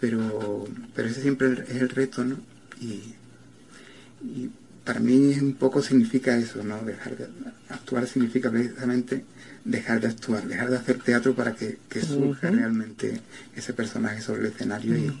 Pero, 0.00 0.66
pero 0.94 1.08
ese 1.08 1.20
siempre 1.20 1.52
es 1.68 1.76
el 1.82 1.90
reto 1.90 2.24
¿no? 2.24 2.36
y 2.80 3.14
para 4.90 4.98
mí 4.98 5.38
un 5.40 5.54
poco 5.54 5.80
significa 5.80 6.36
eso, 6.36 6.64
¿no? 6.64 6.82
Dejar 6.82 7.16
de 7.16 7.28
actuar 7.68 8.08
significa 8.08 8.50
precisamente 8.50 9.24
dejar 9.64 10.00
de 10.00 10.08
actuar, 10.08 10.48
dejar 10.48 10.68
de 10.68 10.78
hacer 10.78 10.98
teatro 10.98 11.32
para 11.32 11.54
que, 11.54 11.78
surja 12.04 12.50
realmente 12.50 13.20
ese 13.54 13.72
personaje 13.72 14.20
sobre 14.20 14.40
el 14.40 14.46
escenario 14.46 15.14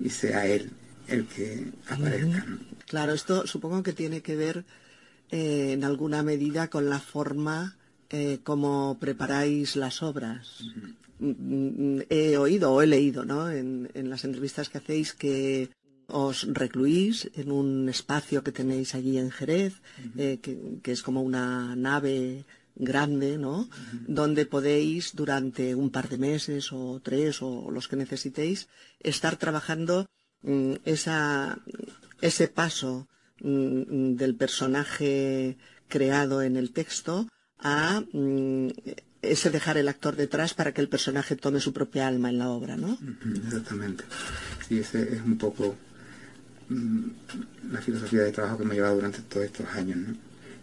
y, 0.00 0.10
sea 0.10 0.48
él 0.48 0.68
el 1.06 1.28
que 1.28 1.70
aparezca. 1.88 2.44
Claro, 2.88 3.12
esto 3.12 3.46
supongo 3.46 3.84
que 3.84 3.92
tiene 3.92 4.20
que 4.20 4.34
ver 4.34 4.64
eh, 5.30 5.74
en 5.74 5.84
alguna 5.84 6.24
medida 6.24 6.68
con 6.68 6.90
la 6.90 6.98
forma 6.98 7.76
eh, 8.10 8.40
como 8.42 8.98
preparáis 8.98 9.76
las 9.76 10.02
obras. 10.02 10.64
Mm, 11.20 11.98
mm, 11.98 12.02
he 12.10 12.36
oído 12.36 12.72
o 12.72 12.82
he 12.82 12.88
leído 12.88 13.24
¿no? 13.24 13.48
en, 13.48 13.88
las 13.94 14.24
entrevistas 14.24 14.68
que 14.68 14.78
hacéis 14.78 15.14
que 15.14 15.70
os 16.08 16.46
recluís 16.52 17.30
en 17.34 17.50
un 17.50 17.88
espacio 17.88 18.42
que 18.42 18.52
tenéis 18.52 18.94
allí 18.94 19.18
en 19.18 19.30
Jerez, 19.30 19.80
eh, 20.16 20.38
que, 20.42 20.92
es 20.92 21.02
como 21.02 21.22
una 21.22 21.76
nave 21.76 22.44
grande, 22.76 23.38
¿no? 23.38 23.68
Donde 24.06 24.46
podéis 24.46 25.14
durante 25.14 25.74
un 25.74 25.90
par 25.90 26.08
de 26.08 26.18
meses 26.18 26.72
o 26.72 27.00
tres 27.00 27.40
o 27.40 27.70
los 27.70 27.88
que 27.88 27.96
necesitéis 27.96 28.68
estar 29.00 29.36
trabajando 29.36 30.06
mm, 30.42 30.82
esa, 30.84 31.58
ese 32.20 32.48
paso 32.48 33.08
mm, 33.40 34.14
del 34.16 34.34
personaje 34.34 35.56
creado 35.88 36.42
en 36.42 36.56
el 36.56 36.72
texto 36.72 37.28
a 37.58 38.02
mm, 38.12 38.68
ese 39.22 39.50
dejar 39.50 39.78
el 39.78 39.88
actor 39.88 40.16
detrás 40.16 40.52
para 40.54 40.74
que 40.74 40.80
el 40.80 40.88
personaje 40.88 41.36
tome 41.36 41.60
su 41.60 41.72
propia 41.72 42.06
alma 42.06 42.28
en 42.28 42.38
la 42.38 42.50
obra, 42.50 42.76
¿no? 42.76 42.98
Exactamente. 43.46 44.04
Sí, 44.68 44.78
ese 44.78 45.14
es 45.14 45.22
un 45.22 45.38
poco 45.38 45.76
la 46.68 47.80
filosofía 47.80 48.22
de 48.22 48.32
trabajo 48.32 48.58
que 48.58 48.64
me 48.64 48.72
ha 48.72 48.74
llevado 48.74 48.96
durante 48.96 49.20
todos 49.22 49.46
estos 49.46 49.66
años, 49.68 49.98
¿no? 49.98 50.14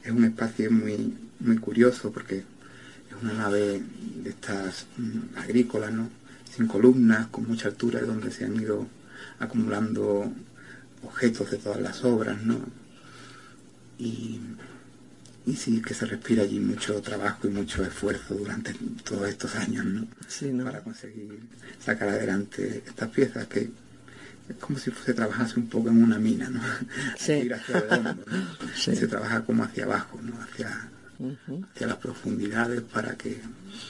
Es 0.03 0.11
un 0.11 0.25
espacio 0.25 0.71
muy 0.71 1.13
muy 1.43 1.57
curioso 1.57 2.11
porque 2.11 2.37
es 2.37 3.21
una 3.21 3.33
nave 3.33 3.81
de 4.23 4.29
estas 4.29 4.85
mm, 4.97 5.37
agrícolas, 5.37 5.91
¿no? 5.91 6.09
Sin 6.55 6.67
columnas, 6.67 7.27
con 7.27 7.47
mucha 7.47 7.69
altura, 7.69 8.01
donde 8.01 8.31
se 8.31 8.45
han 8.45 8.55
ido 8.55 8.87
acumulando 9.39 10.31
objetos 11.03 11.51
de 11.51 11.57
todas 11.57 11.81
las 11.81 12.03
obras, 12.03 12.43
¿no? 12.43 12.59
Y, 13.97 14.39
y 15.45 15.55
sí 15.55 15.81
que 15.81 15.93
se 15.93 16.05
respira 16.05 16.43
allí 16.43 16.59
mucho 16.59 17.01
trabajo 17.01 17.47
y 17.47 17.51
mucho 17.51 17.83
esfuerzo 17.83 18.35
durante 18.35 18.73
todos 19.03 19.27
estos 19.29 19.55
años, 19.55 19.85
¿no? 19.85 20.07
Para 20.63 20.81
conseguir 20.81 21.39
sacar 21.83 22.09
adelante 22.09 22.83
estas 22.85 23.09
piezas 23.09 23.47
que 23.47 23.69
es 24.51 24.57
como 24.57 24.77
si 24.77 24.91
se 24.91 25.13
trabajase 25.13 25.59
un 25.59 25.67
poco 25.67 25.89
en 25.89 26.03
una 26.03 26.19
mina, 26.19 26.49
¿no? 26.49 26.61
Sí. 28.75 28.95
Se 28.95 29.07
trabaja 29.07 29.43
como 29.43 29.63
hacia 29.63 29.83
abajo, 29.85 30.19
¿no? 30.21 30.33
Hacia, 30.41 30.89
hacia 31.73 31.87
las 31.87 31.97
profundidades 31.97 32.81
para 32.81 33.15
que 33.15 33.41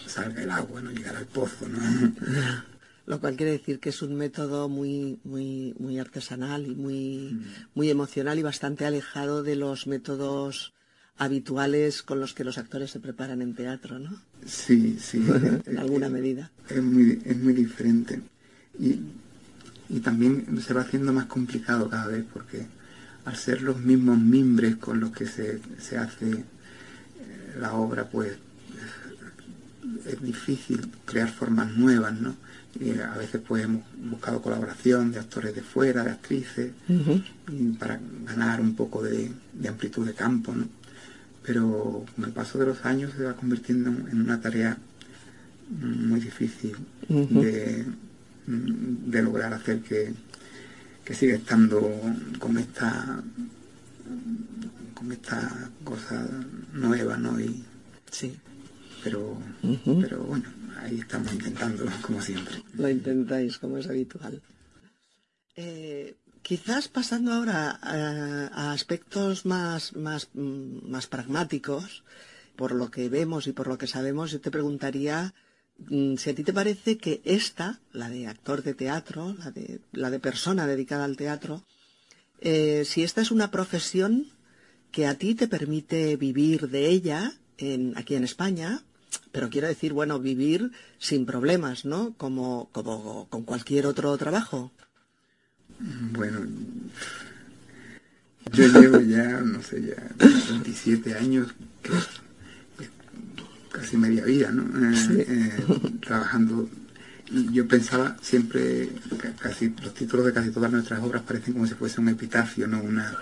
salga 0.06 0.42
el 0.42 0.52
agua, 0.52 0.82
no 0.82 0.92
llegar 0.92 1.16
al 1.16 1.26
pozo, 1.26 1.68
¿no? 1.68 1.80
Lo 3.08 3.20
cual 3.20 3.36
quiere 3.36 3.54
decir 3.54 3.80
que 3.80 3.90
es 3.90 4.02
un 4.02 4.16
método 4.16 4.70
muy, 4.70 5.20
muy, 5.24 5.76
muy 5.80 6.00
artesanal 6.00 6.66
y 6.68 6.76
muy, 6.76 7.34
mm. 7.34 7.46
muy 7.74 7.90
emocional 7.90 8.38
y 8.40 8.44
bastante 8.44 8.86
alejado 8.86 9.44
de 9.44 9.56
los 9.56 9.88
métodos 9.88 10.74
habituales 11.18 12.04
con 12.04 12.20
los 12.20 12.34
que 12.34 12.44
los 12.44 12.58
actores 12.58 12.92
se 12.92 13.00
preparan 13.00 13.42
en 13.42 13.56
teatro, 13.56 14.00
¿no? 14.00 14.22
Sí, 14.46 14.98
sí. 15.00 15.24
en 15.66 15.78
alguna 15.78 16.10
medida. 16.10 16.52
Es 16.70 16.82
muy, 16.82 17.22
es 17.26 17.38
muy 17.38 17.54
diferente. 17.54 18.22
Y, 18.80 19.00
y 19.92 20.00
también 20.00 20.46
se 20.62 20.74
va 20.74 20.82
haciendo 20.82 21.12
más 21.12 21.26
complicado 21.26 21.90
cada 21.90 22.08
vez 22.08 22.24
porque 22.32 22.66
al 23.26 23.36
ser 23.36 23.62
los 23.62 23.80
mismos 23.80 24.18
mimbres 24.18 24.78
con 24.78 25.00
los 25.00 25.12
que 25.12 25.28
se, 25.28 25.60
se 25.80 25.98
hace 25.98 26.32
eh, 26.32 26.44
la 27.60 27.74
obra, 27.74 28.06
pues 28.10 28.34
es 30.06 30.22
difícil 30.22 30.88
crear 31.06 31.30
formas 31.30 31.72
nuevas, 31.76 32.20
¿no? 32.20 32.36
Y 32.80 32.98
a 33.00 33.18
veces 33.18 33.42
pues 33.46 33.66
hemos 33.66 33.84
buscado 34.10 34.42
colaboración 34.42 35.12
de 35.12 35.20
actores 35.20 35.54
de 35.54 35.62
fuera, 35.62 36.04
de 36.04 36.12
actrices, 36.12 36.72
para 37.78 38.00
ganar 38.26 38.62
un 38.62 38.76
poco 38.76 39.04
de, 39.04 39.30
amplitud 39.68 40.08
de 40.08 40.14
campo, 40.14 40.56
¿no? 40.56 40.68
Pero 41.44 42.06
con 42.16 42.26
el 42.26 42.32
paso 42.32 42.60
de 42.60 42.68
los 42.68 42.86
años 42.86 43.12
se 43.18 43.24
va 43.24 43.34
convirtiendo 43.34 43.90
en 43.90 44.22
una 44.22 44.40
tarea 44.40 44.78
muy 45.70 46.22
difícil 46.22 46.78
de, 47.10 47.86
de, 48.52 49.22
lograr 49.22 49.54
hacer 49.54 49.82
que, 49.82 50.14
que 51.04 51.14
siga 51.14 51.36
estando 51.36 51.80
con 52.40 52.58
esta 52.58 53.24
con 54.94 55.12
esta 55.12 55.70
cosa 55.84 56.30
nueva, 56.74 57.18
¿no? 57.18 57.40
Y, 57.40 57.64
sí 58.12 58.38
pero, 59.04 59.38
pero 59.84 60.24
bueno, 60.24 60.46
ahí 60.80 61.00
estamos 61.00 61.34
intentando, 61.34 61.86
como 62.02 62.22
siempre. 62.22 62.64
Lo 62.74 62.90
intentáis, 62.90 63.58
como 63.58 63.78
es 63.78 63.88
habitual. 63.88 64.42
Eh, 65.56 66.16
quizás 66.42 66.88
pasando 66.88 67.34
ahora 67.34 67.80
a, 67.82 68.72
aspectos 68.72 69.46
más, 69.46 69.96
más, 69.96 70.30
mm, 70.34 70.90
más 70.90 71.08
pragmáticos, 71.08 72.04
por 72.56 72.74
lo 72.74 72.92
que 72.92 73.10
vemos 73.10 73.48
y 73.48 73.54
por 73.54 73.68
lo 73.68 73.78
que 73.78 73.88
sabemos, 73.88 74.32
yo 74.32 74.42
te 74.42 74.52
preguntaría 74.52 75.34
si 75.90 76.30
a 76.30 76.36
ti 76.36 76.44
te 76.44 76.54
parece 76.54 76.98
que 76.98 77.22
esta, 77.26 77.80
la 77.92 78.10
de 78.10 78.28
actor 78.28 78.64
de 78.64 78.74
teatro, 78.74 79.36
la 79.40 79.52
de, 79.52 79.80
la 79.92 80.10
de 80.10 80.20
persona 80.20 80.68
dedicada 80.68 81.06
al 81.06 81.18
teatro, 81.18 81.64
eh, 82.40 82.84
si 82.86 83.04
esta 83.04 83.22
es 83.22 83.32
una 83.32 83.52
profesión 83.52 84.28
que 84.92 85.08
a 85.08 85.16
ti 85.16 85.36
te 85.36 85.48
permite 85.48 86.18
vivir 86.18 86.70
de 86.70 86.88
ella 86.88 87.34
en, 87.58 87.94
aquí 87.98 88.16
en 88.16 88.24
España, 88.24 88.84
pero 89.32 89.50
quiero 89.50 89.68
decir, 89.68 89.94
bueno, 89.94 90.20
vivir 90.20 90.72
sin 91.00 91.26
problemas, 91.26 91.86
¿no? 91.86 92.14
Como, 92.18 92.70
como 92.72 93.28
con 93.30 93.44
cualquier 93.44 93.86
otro 93.86 94.18
trabajo. 94.18 94.72
Bueno, 95.80 96.46
yo 98.52 98.68
llevo 98.68 99.00
ya, 99.00 99.40
no 99.42 99.62
sé, 99.62 99.82
ya 99.82 100.12
27 100.50 101.16
años, 101.16 101.48
casi 103.72 103.98
media 103.98 104.26
vida, 104.26 104.52
¿no? 104.52 104.64
Eh, 104.92 105.26
eh, 105.28 105.66
trabajando 106.06 106.70
yo 107.52 107.68
pensaba 107.68 108.18
siempre, 108.22 108.90
casi 109.40 109.74
los 109.82 109.94
títulos 109.94 110.26
de 110.26 110.34
casi 110.34 110.50
todas 110.52 110.72
nuestras 110.72 111.02
obras 111.02 111.22
parecen 111.22 111.54
como 111.54 111.66
si 111.66 111.76
fuese 111.76 112.02
un 112.02 112.10
epitafio, 112.10 112.68
no 112.68 112.82
una, 112.82 113.16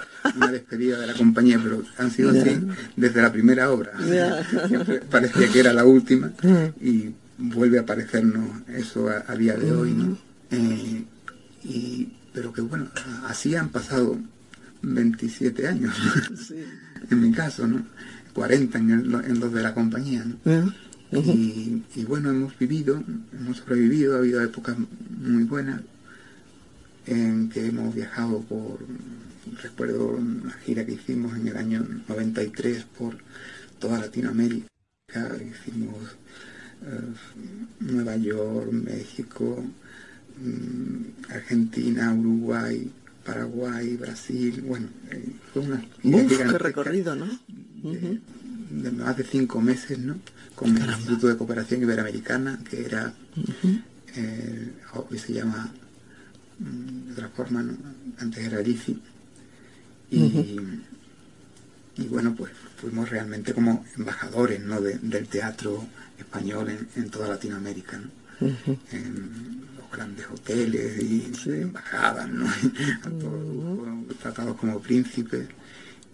despedida 0.52 1.00
de 1.00 1.08
la 1.08 1.14
compañía, 1.14 1.60
pero 1.64 1.84
han 1.98 2.10
sido 2.10 2.32
así 2.32 2.60
desde 2.96 3.22
la 3.22 3.32
primera 3.32 3.72
obra. 3.72 3.92
parecía 5.12 5.48
que 5.52 5.60
era 5.60 5.74
la 5.74 5.86
última 5.86 6.32
mm. 6.42 6.84
y 6.84 7.14
vuelve 7.38 7.80
a 7.80 7.86
parecernos 7.86 8.68
eso 8.70 9.10
a, 9.10 9.36
día 9.36 9.56
de 9.56 9.72
hoy, 9.72 9.94
¿no? 9.94 10.06
Mm. 10.06 10.18
Eh, 10.52 11.06
y, 11.66 12.14
pero 12.34 12.52
que 12.52 12.62
bueno, 12.62 12.88
así 13.28 13.56
han 13.56 13.70
pasado 13.70 14.18
27 14.82 15.68
años, 15.68 15.96
en 17.12 17.22
mi 17.22 17.32
caso, 17.32 17.68
¿no? 17.68 17.86
40 18.40 18.78
en, 18.78 19.40
los 19.42 19.52
de 19.54 19.62
la 19.62 19.74
compañía, 19.74 20.24
¿no? 20.24 20.74
Y, 21.12 22.06
bueno, 22.08 22.30
hemos 22.30 22.58
vivido, 22.58 23.04
hemos 23.34 23.58
sobrevivido, 23.58 24.16
ha 24.16 24.20
habido 24.20 24.42
épocas 24.42 24.78
muy 25.10 25.44
buenas 25.44 25.82
en 27.06 27.50
que 27.50 27.68
hemos 27.68 27.94
viajado 27.94 28.40
por, 28.44 28.80
recuerdo 29.62 30.12
una 30.12 30.54
gira 30.54 30.86
que 30.86 30.94
hicimos 30.94 31.36
en 31.36 31.50
el 31.50 31.58
año 31.58 31.86
93 32.08 32.86
por 32.98 33.18
toda 33.78 34.00
Latinoamérica, 34.00 34.70
hicimos 35.10 36.16
eh, 36.86 37.12
Nueva 37.82 38.16
York, 38.16 38.72
México, 38.72 39.66
mm, 40.42 41.32
Argentina, 41.34 42.14
Uruguay, 42.14 42.90
Paraguay, 43.30 43.96
Brasil, 43.96 44.64
bueno, 44.66 44.88
eh, 45.12 45.32
fue 45.54 45.62
una 45.62 45.86
gira 46.02 46.58
recorrido, 46.58 47.16
¿no? 47.16 47.28
de 48.72 48.92
más 48.92 49.18
de 49.18 49.24
cinco 49.24 49.62
meses, 49.62 50.00
¿no? 50.00 50.18
con 50.56 50.76
el 50.76 50.90
Instituto 50.90 51.28
de 51.28 51.38
Cooperación 51.38 51.84
Iberoamericana, 51.84 52.60
que 52.68 52.86
era, 52.86 53.14
eh, 54.16 54.72
hoy 54.94 55.20
se 55.20 55.34
llama 55.34 55.72
mm, 56.58 57.06
de 57.06 57.14
otra 57.14 57.30
forma, 57.30 57.64
antes 58.18 58.46
era 58.46 58.62
IFI. 58.62 59.00
Y, 60.10 60.60
y, 61.98 62.08
bueno, 62.08 62.34
pues 62.36 62.52
fuimos 62.82 63.10
realmente 63.10 63.54
como 63.54 63.86
embajadores 63.96 64.60
¿no? 64.60 64.82
del 64.82 65.28
teatro 65.28 65.86
español 66.18 66.88
en, 66.96 67.10
toda 67.12 67.28
Latinoamérica, 67.28 68.02
los 68.42 69.79
grandes 69.92 70.26
hoteles 70.28 71.02
y 71.02 71.32
embajadas, 71.50 72.30
¿no? 72.30 72.46
tratados 74.22 74.58
como 74.58 74.80
príncipes 74.80 75.48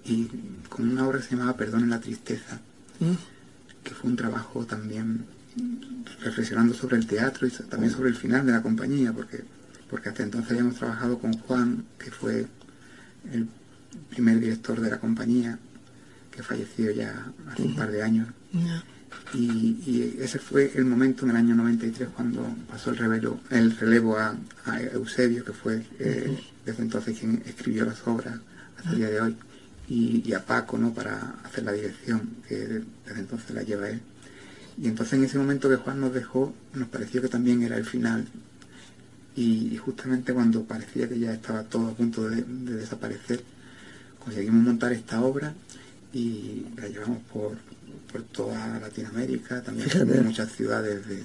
y 0.06 0.30
con 0.70 0.90
una 0.90 1.08
obra 1.08 1.20
que 1.20 1.26
se 1.26 1.36
llamaba 1.36 1.58
Perdón 1.58 1.84
en 1.84 1.90
la 1.90 2.00
Tristeza, 2.00 2.60
que 3.84 3.94
fue 3.94 4.10
un 4.10 4.16
trabajo 4.16 4.66
también 4.66 5.26
reflexionando 6.22 6.74
sobre 6.74 6.98
el 6.98 7.08
teatro 7.08 7.48
y 7.48 7.52
también 7.52 7.92
sobre 7.92 8.10
el 8.10 8.16
final 8.16 8.46
de 8.46 8.52
la 8.52 8.62
compañía, 8.62 9.12
porque, 9.14 9.44
porque 9.90 10.10
hasta 10.10 10.24
entonces 10.24 10.52
habíamos 10.52 10.76
trabajado 10.76 11.18
con 11.18 11.34
Juan, 11.34 11.86
que 11.98 12.12
fue 12.12 12.46
el 13.32 13.48
primer 14.10 14.40
director 14.40 14.80
de 14.80 14.92
la 14.92 15.00
compañía, 15.00 15.58
que 16.32 16.44
falleció 16.44 16.92
ya 16.92 17.32
hace 17.50 17.64
un 17.64 17.76
par 17.76 17.92
de 17.92 18.04
años. 18.04 18.28
Y, 19.34 20.16
ese 20.20 20.40
fue 20.40 20.72
el 20.76 20.86
momento 20.86 21.26
en 21.26 21.32
el 21.32 21.38
año 21.38 21.56
93 21.56 22.10
cuando 22.16 22.48
pasó 22.70 22.92
el, 22.92 22.98
relevo, 22.98 23.40
el 23.50 23.78
relevo 23.78 24.18
a, 24.18 24.36
Eusebio, 24.94 25.44
que 25.44 25.52
fue 25.52 25.86
eh, 26.00 26.38
desde 26.66 26.84
entonces 26.84 27.20
quien 27.20 27.44
escribió 27.46 27.86
las 27.86 28.06
obras 28.08 28.40
hasta 28.78 28.92
el 28.92 28.98
día 28.98 29.10
de 29.10 29.22
hoy 29.22 29.38
y, 29.88 30.34
a 30.34 30.44
Paco 30.44 30.78
¿no? 30.78 30.94
para 30.94 31.36
hacer 31.44 31.64
la 31.64 31.72
dirección, 31.72 32.38
que 32.48 32.56
desde 32.56 33.20
entonces 33.20 33.52
la 33.52 33.64
lleva 33.64 33.90
él. 33.90 34.02
Y 34.78 34.88
entonces 34.88 35.14
en 35.14 35.26
ese 35.26 35.38
momento 35.38 35.70
que 35.70 35.76
Juan 35.76 36.02
nos 36.02 36.14
dejó, 36.14 36.54
nos 36.74 36.88
pareció 36.90 37.22
que 37.22 37.30
también 37.30 37.64
era 37.64 37.78
el 37.78 37.86
final. 37.86 38.28
Y, 39.36 39.78
justamente 39.78 40.34
cuando 40.34 40.64
parecía 40.64 41.10
que 41.10 41.20
ya 41.20 41.34
estaba 41.34 41.64
todo 41.64 41.90
a 41.90 41.94
punto 41.94 42.28
de, 42.28 42.44
desaparecer, 42.44 43.44
conseguimos 44.24 44.64
montar 44.64 44.94
esta 44.94 45.22
obra 45.22 45.54
y 46.14 46.66
la 46.78 46.88
llevamos 46.88 47.22
por, 47.32 47.58
por 48.12 48.24
toda 48.24 48.80
Latinoamérica, 48.80 49.62
también 49.62 49.90
en 49.94 50.26
muchas 50.26 50.52
ciudades 50.52 51.08
de, 51.08 51.24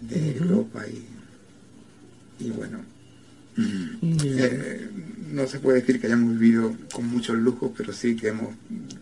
de 0.00 0.36
Europa 0.36 0.84
y, 0.86 2.44
y 2.44 2.50
bueno, 2.50 2.84
eh, 4.02 4.90
no 5.28 5.46
se 5.46 5.60
puede 5.60 5.80
decir 5.80 6.00
que 6.00 6.06
hayamos 6.06 6.38
vivido 6.38 6.74
con 6.92 7.06
muchos 7.06 7.36
lujos, 7.36 7.72
pero 7.76 7.92
sí 7.92 8.16
que 8.16 8.28
hemos 8.28 8.54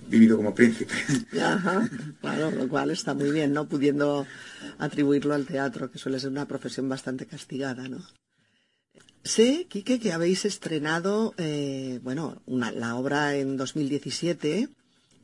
vivido 0.09 0.37
como 0.37 0.55
príncipes. 0.55 0.97
Ajá, 1.41 1.89
claro, 2.21 2.51
lo 2.51 2.69
cual 2.69 2.91
está 2.91 3.15
muy 3.15 3.31
bien, 3.31 3.53
¿no? 3.53 3.69
Pudiendo 3.69 4.27
atribuirlo 4.79 5.35
al 5.35 5.47
teatro, 5.47 5.91
que 5.91 5.99
suele 5.99 6.21
ser 6.21 6.31
una 6.31 6.47
profesión 6.47 6.89
bastante 6.89 7.27
castigada, 7.27 7.89
¿no? 7.89 8.05
Sé, 9.25 9.67
Quique, 9.69 10.01
que 10.01 10.13
habéis 10.13 10.45
estrenado, 10.45 11.35
eh, 11.39 12.01
bueno, 12.03 12.41
una, 12.47 12.73
la 12.73 12.95
obra 12.97 13.37
en 13.37 13.57
2017, 13.57 14.69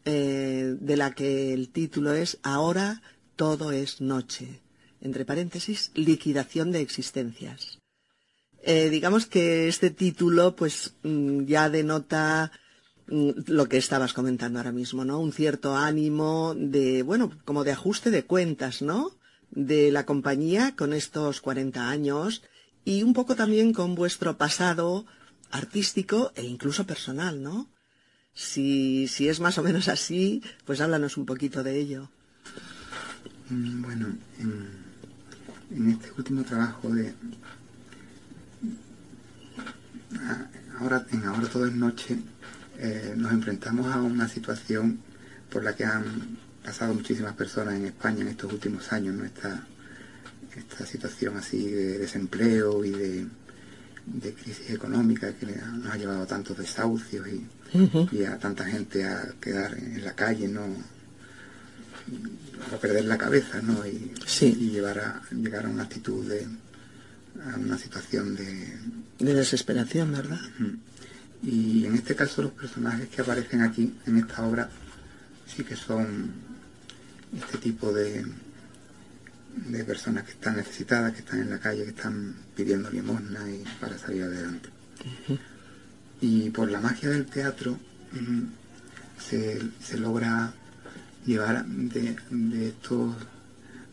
eh, 0.05 0.77
de 0.79 0.97
la 0.97 1.13
que 1.13 1.53
el 1.53 1.71
título 1.71 2.13
es 2.13 2.39
Ahora 2.43 3.03
todo 3.37 3.73
es 3.73 4.01
noche. 4.01 4.61
Entre 5.01 5.25
paréntesis, 5.25 5.91
liquidación 5.95 6.73
de 6.73 6.81
existencias. 6.81 7.79
Eh, 8.63 8.89
digamos 8.89 9.27
que 9.27 9.69
este 9.69 9.91
título 9.91 10.57
pues 10.57 10.95
mm, 11.03 11.45
ya 11.45 11.69
denota 11.69 12.51
mm, 13.09 13.31
lo 13.49 13.69
que 13.69 13.77
estabas 13.77 14.15
comentando 14.15 14.59
ahora 14.59 14.73
mismo, 14.73 15.05
¿no? 15.05 15.21
Un 15.21 15.33
cierto 15.33 15.77
ánimo 15.77 16.55
de, 16.57 17.03
bueno, 17.03 17.31
como 17.45 17.65
de 17.65 17.73
ajuste 17.73 18.11
de 18.11 18.25
cuentas, 18.25 18.81
¿no? 18.81 19.11
De 19.51 19.91
la 19.91 20.07
compañía 20.07 20.75
con 20.77 20.95
estos 20.95 21.43
40 21.43 21.91
años 21.91 22.43
y 22.85 23.03
un 23.03 23.13
poco 23.13 23.37
también 23.37 23.75
con 23.75 23.95
vuestro 23.95 24.39
pasado 24.39 25.05
artístico 25.51 26.33
e 26.35 26.45
incluso 26.45 26.87
personal, 26.87 27.43
¿no? 27.43 27.69
Si, 28.35 29.07
si 29.09 29.29
es 29.29 29.41
más 29.41 29.59
o 29.59 29.63
menos 29.63 29.89
así, 29.89 30.43
pues 30.65 30.81
háblanos 30.81 31.17
un 31.17 31.27
poquito 31.27 31.63
de 31.63 31.79
ello. 31.79 32.11
Mm, 33.51 33.83
bueno, 33.83 34.07
en 35.71 35.91
este 35.91 36.11
último 36.17 36.43
trabajo 36.45 36.89
de, 36.91 37.15
ahora, 40.79 41.07
en 41.13 41.25
Ahora 41.25 41.49
todo 41.49 41.67
es 41.67 41.75
noche, 41.75 42.19
eh, 42.79 43.15
nos 43.17 43.33
enfrentamos 43.33 43.87
a 43.93 44.01
una 44.01 44.29
situación 44.29 45.01
por 45.51 45.65
la 45.65 45.75
que 45.75 45.85
han 45.85 46.39
pasado 46.65 46.95
muchísimas 46.95 47.35
personas 47.35 47.75
en 47.75 47.87
España 47.87 48.23
en 48.23 48.29
estos 48.29 48.53
últimos 48.53 48.93
años, 48.93 49.15
¿no? 49.15 49.25
Esta, 49.25 49.67
esta 50.57 50.87
situación 50.87 51.37
así 51.37 51.69
de 51.69 51.99
desempleo 51.99 52.85
y 52.85 52.91
de, 52.91 53.27
de 54.07 54.35
crisis 54.35 54.71
económica 54.71 55.33
que 55.35 55.47
nos 55.47 55.91
ha 55.93 55.97
llevado 55.97 56.23
a 56.23 56.27
tantos 56.27 56.57
desahucios 56.59 57.27
y, 57.29 57.47
y, 58.13 58.25
a 58.25 58.39
tanta 58.39 58.65
gente 58.65 59.05
a 59.05 59.35
quedar 59.41 59.77
en 59.77 60.05
la 60.05 60.15
calle, 60.15 60.49
¿no? 60.49 60.63
a 62.73 62.77
perder 62.77 63.07
la 63.07 63.17
cabeza, 63.17 63.61
¿no? 63.63 63.87
Y, 63.87 64.13
y 64.41 64.71
llevar 64.71 64.99
a, 64.99 65.23
llegar 65.31 65.67
a 65.67 65.69
una 65.69 65.85
actitud 65.85 66.27
de, 66.27 66.47
a 67.51 67.57
una 67.57 67.79
situación 67.79 68.37
de... 68.37 68.79
De 69.19 69.35
desesperación, 69.35 70.13
¿verdad? 70.13 70.41
Y 71.43 71.87
en 71.87 71.95
este 71.95 72.15
caso 72.15 72.43
los 72.43 72.53
personajes 72.53 73.09
que 73.09 73.23
aparecen 73.23 73.63
aquí, 73.63 73.95
en 74.07 74.19
esta 74.19 74.47
obra, 74.47 74.69
sí 75.47 75.65
que 75.65 75.77
son 75.77 76.33
este 77.37 77.59
tipo 77.59 77.93
de, 77.93 78.25
de 79.57 79.85
personas 79.85 80.25
que 80.25 80.33
están 80.33 80.57
necesitadas, 80.57 81.13
que 81.13 81.21
están 81.21 81.41
en 81.41 81.51
la 81.51 81.59
calle, 81.59 81.85
que 81.85 81.91
están 81.91 82.35
pidiendo 82.57 82.91
limosna 82.91 83.49
y 83.51 83.65
para 83.81 83.99
salir 83.99 84.25
adelante. 84.25 84.69
Y 86.21 86.51
por 86.51 86.71
la 86.71 86.81
magia 86.81 87.11
del 87.11 87.27
teatro 87.27 87.79
se, 89.19 89.61
se 89.83 89.99
logra 89.99 90.53
llevar 91.27 91.65
de, 91.67 92.17
de 92.31 92.69
estos 92.69 93.15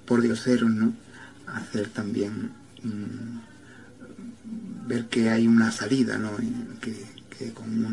pordioseros, 0.06 0.70
¿no? 0.70 0.94
hacer 1.48 1.90
también 1.90 2.52
mm, 2.84 3.40
ver 4.88 5.06
que 5.08 5.30
hay 5.30 5.48
una 5.48 5.72
salida, 5.72 6.18
¿no? 6.18 6.32
que, 6.82 6.96
con 7.54 7.86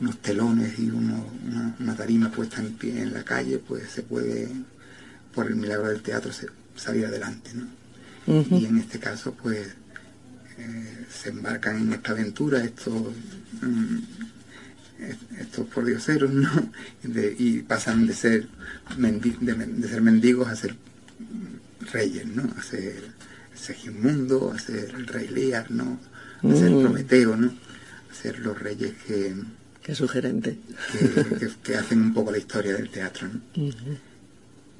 unos 0.00 0.18
telones 0.20 0.76
y 0.78 0.90
una, 0.90 1.94
tarima 1.96 2.28
puesta 2.30 2.60
en 2.60 2.72
pie 2.72 3.02
en 3.02 3.12
la 3.12 3.22
calle, 3.22 3.58
pues 3.58 3.88
se 3.88 4.02
puede, 4.02 4.48
por 5.34 5.46
el 5.46 5.56
milagro 5.56 5.88
del 5.88 6.02
teatro, 6.02 6.30
salir 6.76 7.06
adelante, 7.06 7.50
¿no? 7.54 7.68
Y 8.26 8.66
en 8.66 8.78
este 8.78 8.98
caso, 8.98 9.34
pues, 9.34 9.68
eh, 10.58 11.06
se 11.10 11.30
embarcan 11.30 11.76
en 11.78 11.92
esta 11.92 12.12
aventura 12.12 12.62
estos 12.62 13.12
mm, 13.62 13.98
estos 15.40 15.66
pordioseros, 15.66 16.30
¿no? 16.32 16.48
y 17.38 17.60
pasan 17.62 18.06
de 18.06 18.14
ser, 18.14 18.46
de, 18.96 19.88
ser 19.88 20.02
mendigos 20.02 20.48
a 20.48 20.56
ser 20.56 20.76
reyes, 21.92 22.26
¿no? 22.26 22.48
A 22.56 22.62
ser 22.62 23.10
Segismundo, 23.54 24.52
a 24.52 24.58
ser 24.58 24.94
el 24.94 25.06
rey 25.06 25.28
Lear, 25.28 25.70
¿no? 25.70 25.98
A 26.42 26.54
ser 26.54 26.70
mm. 26.70 26.80
Prometeo, 26.82 27.36
¿no? 27.36 27.52
A 28.10 28.14
ser 28.14 28.38
los 28.38 28.58
reyes 28.58 28.92
que... 29.06 29.34
Qué 29.82 29.94
sugerente. 29.94 30.58
Que, 31.64 31.74
hacen 31.74 32.00
un 32.00 32.14
poco 32.14 32.30
la 32.30 32.38
historia 32.38 32.74
del 32.74 32.88
teatro, 32.88 33.28
¿no? 33.28 33.40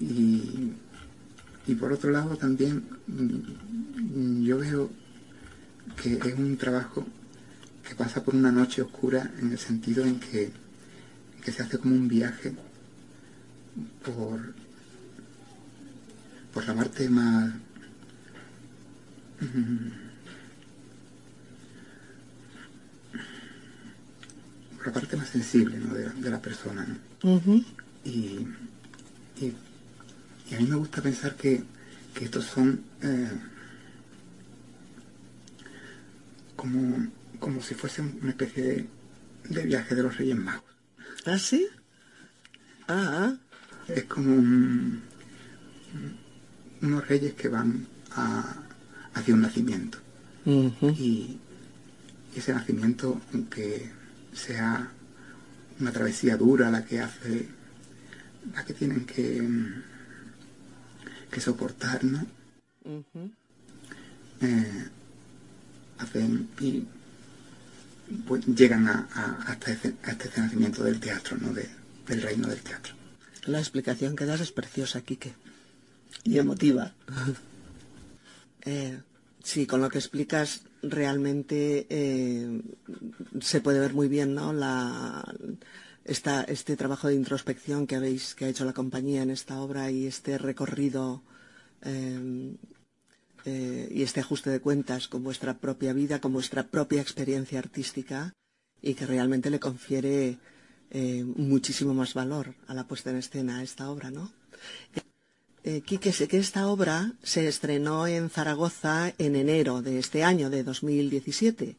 Y, 0.03 0.73
y 1.67 1.75
por 1.77 1.93
otro 1.93 2.11
lado 2.11 2.37
también 2.37 2.85
mm, 3.07 4.43
yo 4.43 4.59
veo 4.59 4.91
que 6.03 6.15
es 6.15 6.39
un 6.39 6.57
trabajo 6.57 7.07
que 7.87 7.95
pasa 7.95 8.25
por 8.25 8.35
una 8.35 8.51
noche 8.51 8.83
oscura 8.83 9.31
en 9.39 9.53
el 9.53 9.59
sentido 9.59 10.05
en 10.05 10.19
que, 10.19 10.51
se 11.45 11.63
hace 11.63 11.79
como 11.79 11.95
un 11.95 12.09
viaje 12.09 12.55
por, 14.05 14.55
por 16.53 16.67
la 16.67 16.75
parte 16.75 17.09
más 17.09 17.53
por 24.77 24.87
la 24.87 24.93
parte 24.93 25.17
más 25.17 25.29
sensible 25.29 25.79
de, 25.79 26.31
la 26.31 26.41
persona 26.41 26.87
y, 28.05 28.47
a 30.55 30.61
mí 30.61 30.67
me 30.67 30.77
gusta 30.77 31.03
pensar 31.03 31.35
que, 31.37 31.65
estos 32.21 32.45
son 32.45 32.83
eh, 33.03 33.31
como 36.55 37.09
como 37.43 37.61
si 37.61 37.75
fuese 37.75 38.01
una 38.01 38.31
especie 38.31 38.87
de, 39.49 39.63
viaje 39.65 39.97
de 39.97 40.03
los 40.05 40.17
Reyes 40.17 40.37
Magos. 40.37 40.71
¿Ah, 41.27 41.37
sí? 41.37 41.67
Ah. 42.87 43.35
Es 43.89 44.05
como 44.05 44.33
unos 46.81 47.09
reyes 47.09 47.35
que 47.35 47.49
van 47.49 47.89
hacia 49.15 49.35
un 49.35 49.41
nacimiento. 49.43 49.99
y, 50.45 51.39
ese 52.37 52.55
nacimiento, 52.55 53.21
aunque 53.35 53.91
sea 54.33 54.91
una 55.81 55.93
travesía 55.93 56.37
dura 56.37 56.71
la 56.71 56.85
que 56.85 57.01
hace, 57.01 57.49
la 58.55 58.65
que 58.65 58.73
tienen 58.73 59.05
que, 59.05 59.43
que 61.33 61.41
soportar, 61.41 62.05
¿no? 62.05 62.25
Eh, 64.41 64.89
hacen 65.99 66.49
y 66.61 66.85
pues, 68.27 68.47
llegan 68.47 68.87
a, 68.87 69.09
hasta, 69.47 69.73
este, 69.73 69.95
este 70.07 70.41
nacimiento 70.41 70.85
del 70.85 71.01
teatro, 71.01 71.37
¿no? 71.39 71.53
del 71.53 72.23
reino 72.23 72.49
del 72.49 72.61
teatro. 72.61 72.95
La 73.47 73.59
explicación 73.59 74.15
que 74.15 74.27
das 74.27 74.41
es 74.41 74.53
preciosa, 74.53 75.01
Quique. 75.01 75.35
Y 76.25 76.39
emotiva. 76.39 76.93
eh, 78.65 79.01
sí, 79.43 79.67
con 79.67 79.81
lo 79.81 79.89
que 79.89 79.99
explicas 79.99 80.63
realmente 80.83 81.87
eh, 81.89 82.61
se 83.41 83.61
puede 83.61 83.81
ver 83.81 83.95
muy 83.95 84.09
bien, 84.09 84.35
¿no? 84.35 84.53
La, 84.53 85.25
este 86.05 86.77
trabajo 86.77 87.09
de 87.09 87.15
introspección 87.15 87.87
que 87.87 87.97
habéis, 87.97 88.35
que 88.35 88.45
ha 88.45 88.49
hecho 88.49 88.65
la 88.65 88.73
compañía 88.73 89.23
en 89.23 89.31
esta 89.31 89.61
obra 89.61 89.91
y 89.91 90.07
este 90.07 90.39
recorrido 90.39 91.23
eh, 91.83 92.57
eh, 93.45 93.89
y 93.91 94.03
este 94.03 94.21
ajuste 94.21 94.51
de 94.51 94.61
cuentas 94.61 95.09
con 95.09 95.25
vuestra 95.25 95.59
propia 95.59 95.93
vida, 95.93 96.21
con 96.21 96.33
vuestra 96.33 96.69
propia 96.69 97.03
experiencia 97.03 97.59
artística 97.59 98.33
y 98.81 98.95
que 98.95 99.07
realmente 99.07 99.51
le 99.51 99.59
confiere 99.59 100.39
eh, 100.91 101.25
muchísimo 101.25 101.95
más 101.95 102.15
valor 102.15 102.55
a 102.67 102.75
la 102.75 102.87
puesta 102.87 103.11
en 103.11 103.17
escena 103.17 103.59
a 103.59 103.63
esta 103.63 103.91
obra, 103.91 104.11
¿no? 104.11 104.33
Eh, 105.65 105.81
Quique, 105.83 106.13
sé 106.13 106.27
que 106.29 106.39
esta 106.39 106.67
obra 106.67 107.15
se 107.23 107.47
estrenó 107.47 108.07
en 108.07 108.31
Zaragoza 108.31 109.13
en 109.19 109.37
enero 109.37 109.81
de 109.81 109.99
este 109.99 110.25
año, 110.25 110.51
de 110.51 110.65
2017. 110.65 111.77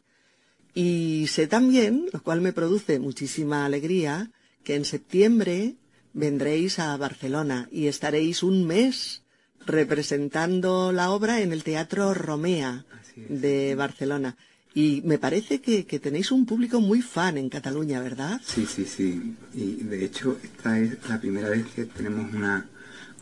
Y 0.74 1.28
sé 1.28 1.48
también, 1.48 2.08
lo 2.12 2.22
cual 2.24 2.42
me 2.42 2.54
produce 2.54 3.00
muchísima 3.00 3.66
alegría, 3.66 4.32
que 4.64 4.76
en 4.76 4.86
septiembre 4.86 5.76
vendréis 6.14 6.80
a 6.80 6.96
Barcelona 6.98 7.68
y 7.72 7.88
estaréis 7.88 8.44
un 8.44 8.66
mes 8.66 9.24
representando 9.66 10.92
la 10.92 11.12
obra 11.12 11.42
en 11.42 11.52
el 11.52 11.64
Teatro 11.64 12.14
Romea 12.14 12.86
de 13.16 13.76
Barcelona. 13.76 14.36
Y 14.76 15.04
me 15.06 15.20
parece 15.20 15.62
que, 15.62 15.84
tenéis 15.84 16.32
un 16.32 16.46
público 16.46 16.82
muy 16.82 17.02
fan 17.02 17.38
en 17.38 17.50
Cataluña, 17.50 18.02
¿verdad? 18.02 18.42
Sí, 18.44 18.66
sí, 18.66 18.86
sí. 18.86 19.36
Y 19.54 19.84
de 19.84 20.04
hecho 20.04 20.38
esta 20.44 20.80
es 20.80 20.98
la 21.08 21.20
primera 21.20 21.50
vez 21.50 21.66
que 21.76 21.86
tenemos 21.86 22.34
una 22.34 22.68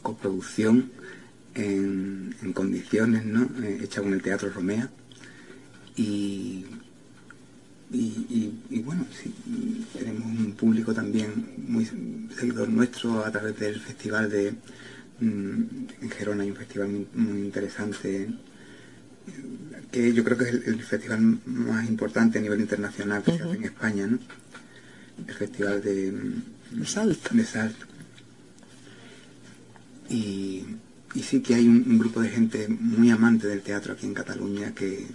coproducción 0.02 0.92
en, 1.54 2.54
condiciones, 2.54 3.26
¿no? 3.26 3.50
Eh, 3.64 3.80
hecha 3.84 4.02
con 4.02 4.14
el 4.14 4.22
Teatro 4.22 4.50
Romea. 4.50 4.90
Y, 5.98 6.66
y, 7.94 8.82
bueno, 8.86 9.06
sí, 9.12 9.34
tenemos 9.98 10.26
un 10.26 10.54
público 10.54 10.94
también 10.94 11.46
muy 11.68 11.86
seguidor 12.38 12.70
nuestro 12.70 13.26
a 13.26 13.32
través 13.32 13.60
del 13.60 13.80
Festival 13.80 14.30
de, 14.30 14.54
Mm, 15.22 15.86
en 16.02 16.10
Gerona 16.10 16.42
hay 16.42 16.50
un 16.50 16.56
festival 16.56 17.06
muy, 17.14 17.42
interesante 17.42 18.28
que 19.92 20.14
yo 20.14 20.24
creo 20.24 20.36
que 20.36 20.46
es 20.46 20.68
el, 20.68 20.82
festival 20.82 21.40
más 21.46 21.88
importante 21.88 22.40
a 22.40 22.42
nivel 22.42 22.60
internacional 22.60 23.22
que 23.22 23.38
se 23.38 23.44
hace 23.44 23.56
en 23.56 23.64
España, 23.64 24.08
¿no? 24.08 24.18
El 25.28 25.34
festival 25.36 25.84
de, 25.84 26.12
de 26.72 26.86
Salto. 26.88 27.30
De 27.34 27.46
Salto. 27.46 27.86
Y, 30.10 30.66
sí 31.22 31.42
que 31.42 31.54
hay 31.54 31.68
un, 31.68 32.00
grupo 32.00 32.20
de 32.20 32.30
gente 32.30 32.68
muy 32.68 33.12
amante 33.12 33.48
del 33.48 33.62
teatro 33.62 33.94
aquí 33.94 34.08
en 34.08 34.16
Cataluña, 34.16 34.74
que 34.74 35.06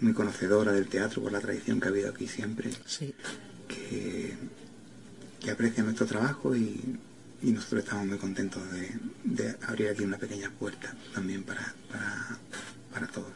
muy 0.00 0.12
conocedora 0.12 0.72
del 0.72 0.88
teatro 0.88 1.22
por 1.22 1.32
la 1.32 1.40
tradición 1.40 1.80
que 1.80 1.86
ha 1.86 1.90
habido 1.90 2.10
aquí 2.10 2.26
siempre, 2.26 2.70
sí. 2.86 3.14
que, 3.66 4.34
que 5.40 5.50
aprecia 5.50 5.82
nuestro 5.82 6.06
trabajo 6.06 6.54
y, 6.54 6.98
y 7.42 7.52
nosotros 7.52 7.84
estamos 7.84 8.06
muy 8.06 8.18
contentos 8.18 8.62
de, 9.24 9.56
abrir 9.62 9.88
aquí 9.88 10.02
una 10.02 10.18
pequeña 10.18 10.50
puerta 10.50 10.94
también 11.14 11.44
para, 11.44 11.74
para, 12.92 13.06
todos. 13.08 13.32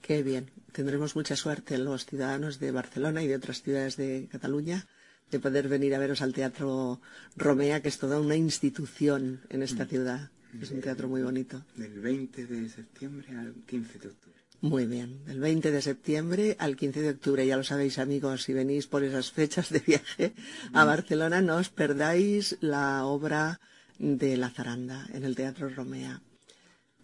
Qué 0.00 0.22
bien. 0.22 0.50
Tendremos 0.72 1.16
mucha 1.16 1.34
suerte 1.34 1.76
los 1.78 2.06
ciudadanos 2.06 2.60
de 2.60 2.70
Barcelona 2.70 3.22
y 3.22 3.28
de 3.28 3.36
otras 3.36 3.62
ciudades 3.62 3.96
de 3.96 4.28
Cataluña 4.30 4.86
de 5.30 5.40
poder 5.40 5.68
venir 5.68 5.94
a 5.94 5.98
veros 5.98 6.22
al 6.22 6.32
Teatro 6.32 7.00
Romea, 7.36 7.82
que 7.82 7.88
es 7.88 7.98
toda 7.98 8.20
una 8.20 8.36
institución 8.36 9.40
en 9.48 9.62
esta 9.62 9.84
mm. 9.84 9.88
ciudad. 9.88 10.30
Es 10.60 10.70
un 10.72 10.80
teatro 10.80 11.08
muy 11.08 11.22
bonito. 11.22 11.64
Del 11.76 12.00
20 12.00 12.46
de 12.46 12.68
septiembre 12.68 13.28
al 13.36 13.54
15 13.66 13.98
de 14.00 14.08
octubre. 14.08 14.29
Muy 14.62 14.86
bien, 14.86 15.24
del 15.24 15.40
20 15.40 15.70
de 15.70 15.80
septiembre 15.80 16.56
al 16.58 16.76
15 16.76 17.00
de 17.00 17.10
octubre, 17.10 17.46
ya 17.46 17.56
lo 17.56 17.64
sabéis 17.64 17.98
amigos, 17.98 18.42
si 18.42 18.52
venís 18.52 18.86
por 18.86 19.02
esas 19.02 19.30
fechas 19.30 19.70
de 19.70 19.80
viaje 19.80 20.34
a 20.74 20.84
Barcelona, 20.84 21.40
no 21.40 21.56
os 21.56 21.70
perdáis 21.70 22.58
la 22.60 23.06
obra 23.06 23.58
de 23.98 24.36
La 24.36 24.50
Zaranda 24.50 25.08
en 25.14 25.24
el 25.24 25.34
Teatro 25.34 25.70
Romea. 25.70 26.20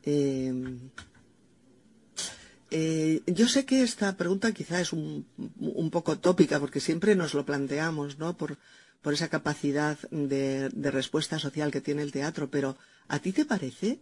Em, 0.02 0.90
Eh, 2.70 3.22
yo 3.26 3.46
sé 3.48 3.64
que 3.64 3.82
esta 3.82 4.16
pregunta 4.16 4.52
quizá 4.52 4.80
es 4.80 4.92
un, 4.92 5.26
un, 5.58 5.90
poco 5.90 6.18
tópica 6.18 6.58
porque 6.58 6.80
siempre 6.80 7.14
nos 7.14 7.32
lo 7.34 7.46
planteamos, 7.46 8.18
¿no? 8.18 8.36
Por, 8.36 8.58
por 9.02 9.14
esa 9.14 9.28
capacidad 9.28 9.96
de, 10.10 10.68
de, 10.70 10.90
respuesta 10.90 11.38
social 11.38 11.70
que 11.70 11.80
tiene 11.80 12.02
el 12.02 12.10
teatro, 12.10 12.50
pero 12.50 12.76
¿a 13.06 13.20
ti 13.20 13.32
te 13.32 13.44
parece 13.44 14.00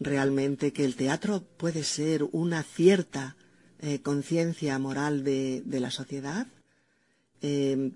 realmente 0.00 0.72
que 0.72 0.84
el 0.84 0.94
teatro 0.94 1.42
puede 1.56 1.84
ser 1.84 2.24
una 2.32 2.62
cierta 2.62 3.36
eh, 3.80 4.00
conciencia 4.00 4.78
moral 4.78 5.24
de, 5.24 5.62
de, 5.64 5.80
la 5.80 5.90
sociedad? 5.90 6.46
Eh, 7.42 7.92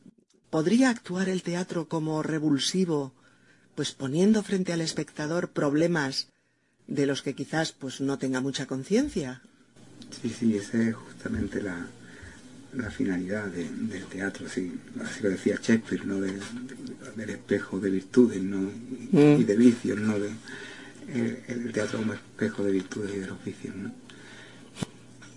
¿Podría 0.50 0.90
actuar 0.90 1.28
el 1.28 1.42
teatro 1.42 1.88
como 1.88 2.22
revulsivo, 2.22 3.12
pues 3.74 3.92
poniendo 3.92 4.42
frente 4.42 4.72
al 4.72 4.80
espectador 4.80 5.50
problemas 5.50 6.28
de 6.86 7.06
los 7.06 7.22
que 7.22 7.34
quizás 7.34 7.72
pues 7.72 8.00
no 8.00 8.18
tenga 8.18 8.40
mucha 8.40 8.66
conciencia? 8.66 9.40
Sí, 10.20 10.28
sí, 10.28 10.56
esa 10.56 10.82
es 10.82 10.94
justamente 10.94 11.62
la, 11.62 11.86
la 12.74 12.90
finalidad 12.90 13.46
del 13.46 14.04
teatro, 14.06 14.48
sí, 14.48 14.72
así 15.02 15.22
lo 15.22 15.30
decía 15.30 15.58
Shakespeare, 15.60 16.04
¿no? 16.06 16.20
del 16.20 17.30
espejo 17.30 17.78
de 17.80 17.90
virtudes 17.90 18.42
¿no? 18.42 18.70
Mm. 19.10 19.40
y 19.40 19.44
de 19.44 19.56
vicios, 19.56 19.98
¿no? 19.98 20.18
De, 20.18 20.30
el, 21.08 21.72
teatro 21.72 21.98
como 21.98 22.14
espejo 22.14 22.64
de 22.64 22.72
virtudes 22.72 23.14
y 23.14 23.18
de 23.20 23.26
los 23.26 23.44
vicios. 23.44 23.74
¿no? 23.76 23.92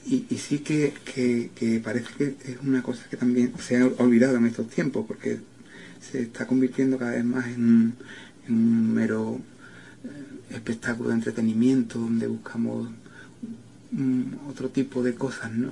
Y, 0.07 0.37
sí 0.37 0.59
que, 0.59 0.93
que, 1.03 1.81
parece 1.83 2.07
que 2.15 2.35
es 2.51 2.57
una 2.61 2.83
cosa 2.83 3.03
que 3.09 3.17
también 3.17 3.53
se 3.59 3.77
ha 3.77 3.87
olvidado 3.97 4.37
en 4.37 4.45
estos 4.45 4.67
tiempos, 4.69 5.05
porque 5.07 5.39
se 5.99 6.21
está 6.21 6.45
convirtiendo 6.45 6.99
cada 6.99 7.11
vez 7.11 7.25
más 7.25 7.47
en, 7.47 7.93
un 8.47 8.93
mero 8.93 9.41
eh, 10.03 10.55
espectáculo 10.55 11.09
de 11.09 11.15
entretenimiento 11.15 11.97
donde 11.97 12.27
buscamos 12.27 12.89
otro 14.47 14.69
tipo 14.69 15.01
de 15.01 15.15
cosas, 15.15 15.51
¿no? 15.53 15.71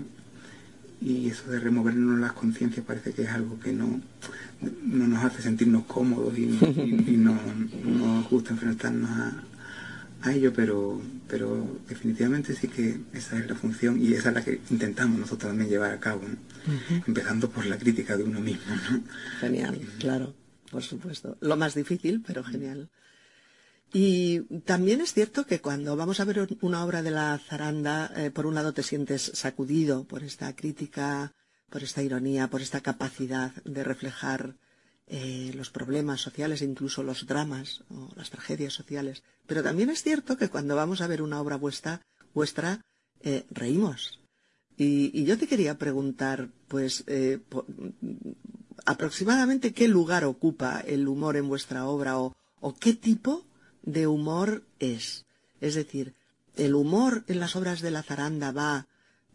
Y 1.02 1.28
eso 1.28 1.52
de 1.52 1.60
removernos 1.60 2.20
las 2.20 2.32
conciencias 2.32 2.86
parece 2.86 3.12
que 3.12 3.24
es 3.24 3.30
algo 3.30 3.60
que 3.60 3.74
no, 3.74 4.02
no 4.86 5.08
nos 5.08 5.24
hace 5.26 5.42
sentirnos 5.42 5.84
cómodos 5.84 6.36
y, 6.38 6.48
no, 7.18 7.38
nos 7.86 8.30
gusta 8.30 8.52
enfrentarnos 8.52 9.10
a, 9.10 9.44
a 10.24 10.34
ello, 10.34 10.54
pero, 10.54 11.02
pero 11.28 11.80
definitivamente 11.88 12.56
sí 12.56 12.68
que 12.68 13.00
esa 13.14 13.38
es 13.38 13.48
la 13.48 13.56
función 13.56 14.02
y 14.02 14.14
esa 14.14 14.30
es 14.30 14.36
la 14.36 14.44
que 14.44 14.62
intentamos 14.70 15.20
nosotros 15.20 15.50
también 15.50 15.70
llevar 15.70 15.92
a 15.92 16.00
cabo, 16.00 16.22
empezando 17.06 17.50
por 17.50 17.66
la 17.66 17.78
crítica 17.78 18.16
de 18.16 18.24
uno 18.24 18.40
mismo. 18.40 18.74
Genial, 19.40 19.82
claro, 20.00 20.34
por 20.72 20.82
supuesto. 20.82 21.38
Lo 21.42 21.58
más 21.58 21.76
difícil, 21.76 22.24
pero 22.26 22.44
genial. 22.44 22.90
Y 23.92 24.42
también 24.62 25.02
es 25.02 25.14
cierto 25.14 25.46
que 25.46 25.60
cuando 25.60 25.96
vamos 25.96 26.20
a 26.20 26.26
ver 26.26 26.48
una 26.62 26.84
obra 26.84 27.04
de 27.04 27.12
la 27.12 27.38
zaranda, 27.38 28.12
eh, 28.16 28.32
por 28.32 28.48
un 28.48 28.56
lado 28.56 28.74
te 28.74 28.82
sientes 28.82 29.22
sacudido 29.36 30.06
por 30.06 30.24
esta 30.24 30.56
crítica, 30.56 31.34
por 31.70 31.84
esta 31.84 32.02
ironía, 32.02 32.48
por 32.48 32.62
esta 32.62 32.82
capacidad 32.82 33.54
de 33.66 33.84
reflejar 33.84 34.56
eh, 35.08 35.52
los 35.56 35.70
problemas 35.70 36.22
sociales 36.22 36.62
incluso 36.62 37.04
los 37.04 37.26
dramas 37.26 37.84
o 37.90 38.10
las 38.16 38.30
tragedias 38.30 38.74
sociales. 38.74 39.24
Pero 39.46 39.64
también 39.64 39.90
es 39.90 40.04
cierto 40.04 40.38
que 40.38 40.50
cuando 40.50 40.76
vamos 40.76 41.02
a 41.02 41.08
ver 41.08 41.22
una 41.22 41.42
obra 41.42 41.58
vuestra, 41.58 42.02
vuestra 42.34 42.82
eh, 43.22 43.46
reímos. 43.52 44.20
Y, 44.76 45.24
yo 45.24 45.38
te 45.38 45.48
quería 45.48 45.78
preguntar, 45.78 46.50
pues, 46.68 47.06
aproximadamente 48.86 49.74
qué 49.74 49.88
lugar 49.88 50.26
ocupa 50.26 50.80
el 50.82 51.08
humor 51.08 51.38
en 51.38 51.48
vuestra 51.48 51.86
obra 51.86 52.20
o, 52.20 52.36
qué 52.80 52.94
tipo 52.94 53.46
de 53.82 54.08
humor 54.08 54.64
es. 54.80 55.26
Es 55.62 55.76
decir, 55.76 56.14
el 56.56 56.76
humor 56.76 57.24
en 57.28 57.40
las 57.40 57.56
obras 57.56 57.82
de 57.82 57.92
la 57.92 58.04
zaranda 58.04 58.52
va 58.52 58.88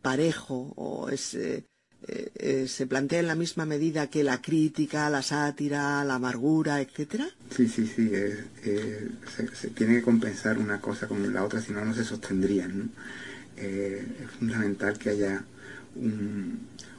parejo 0.03 0.73
o 0.77 1.09
es, 1.09 1.35
eh, 1.35 1.65
eh, 2.07 2.67
se 2.69 2.87
plantea 2.87 3.21
en 3.21 3.27
la 3.27 3.35
misma 3.35 3.67
medida 3.67 4.09
que 4.09 4.23
la 4.23 4.41
crítica, 4.41 5.11
la 5.11 5.23
sátira, 5.23 6.05
la 6.05 6.15
amargura, 6.15 6.81
etcétera? 6.81 7.29
Sí, 7.51 7.69
sí, 7.69 7.87
sí. 7.87 8.11
se, 8.63 9.69
tiene 9.71 9.97
que 9.97 10.03
compensar 10.03 10.59
una 10.59 10.81
cosa 10.81 11.09
con 11.09 11.33
la 11.33 11.45
otra, 11.45 11.61
si 11.61 11.73
no, 11.73 11.85
no 11.85 11.95
se 11.95 12.05
sostendrían. 12.05 12.91
Eh, 13.57 14.07
es 14.25 14.31
fundamental 14.39 14.97
que 14.99 15.11
haya 15.11 15.43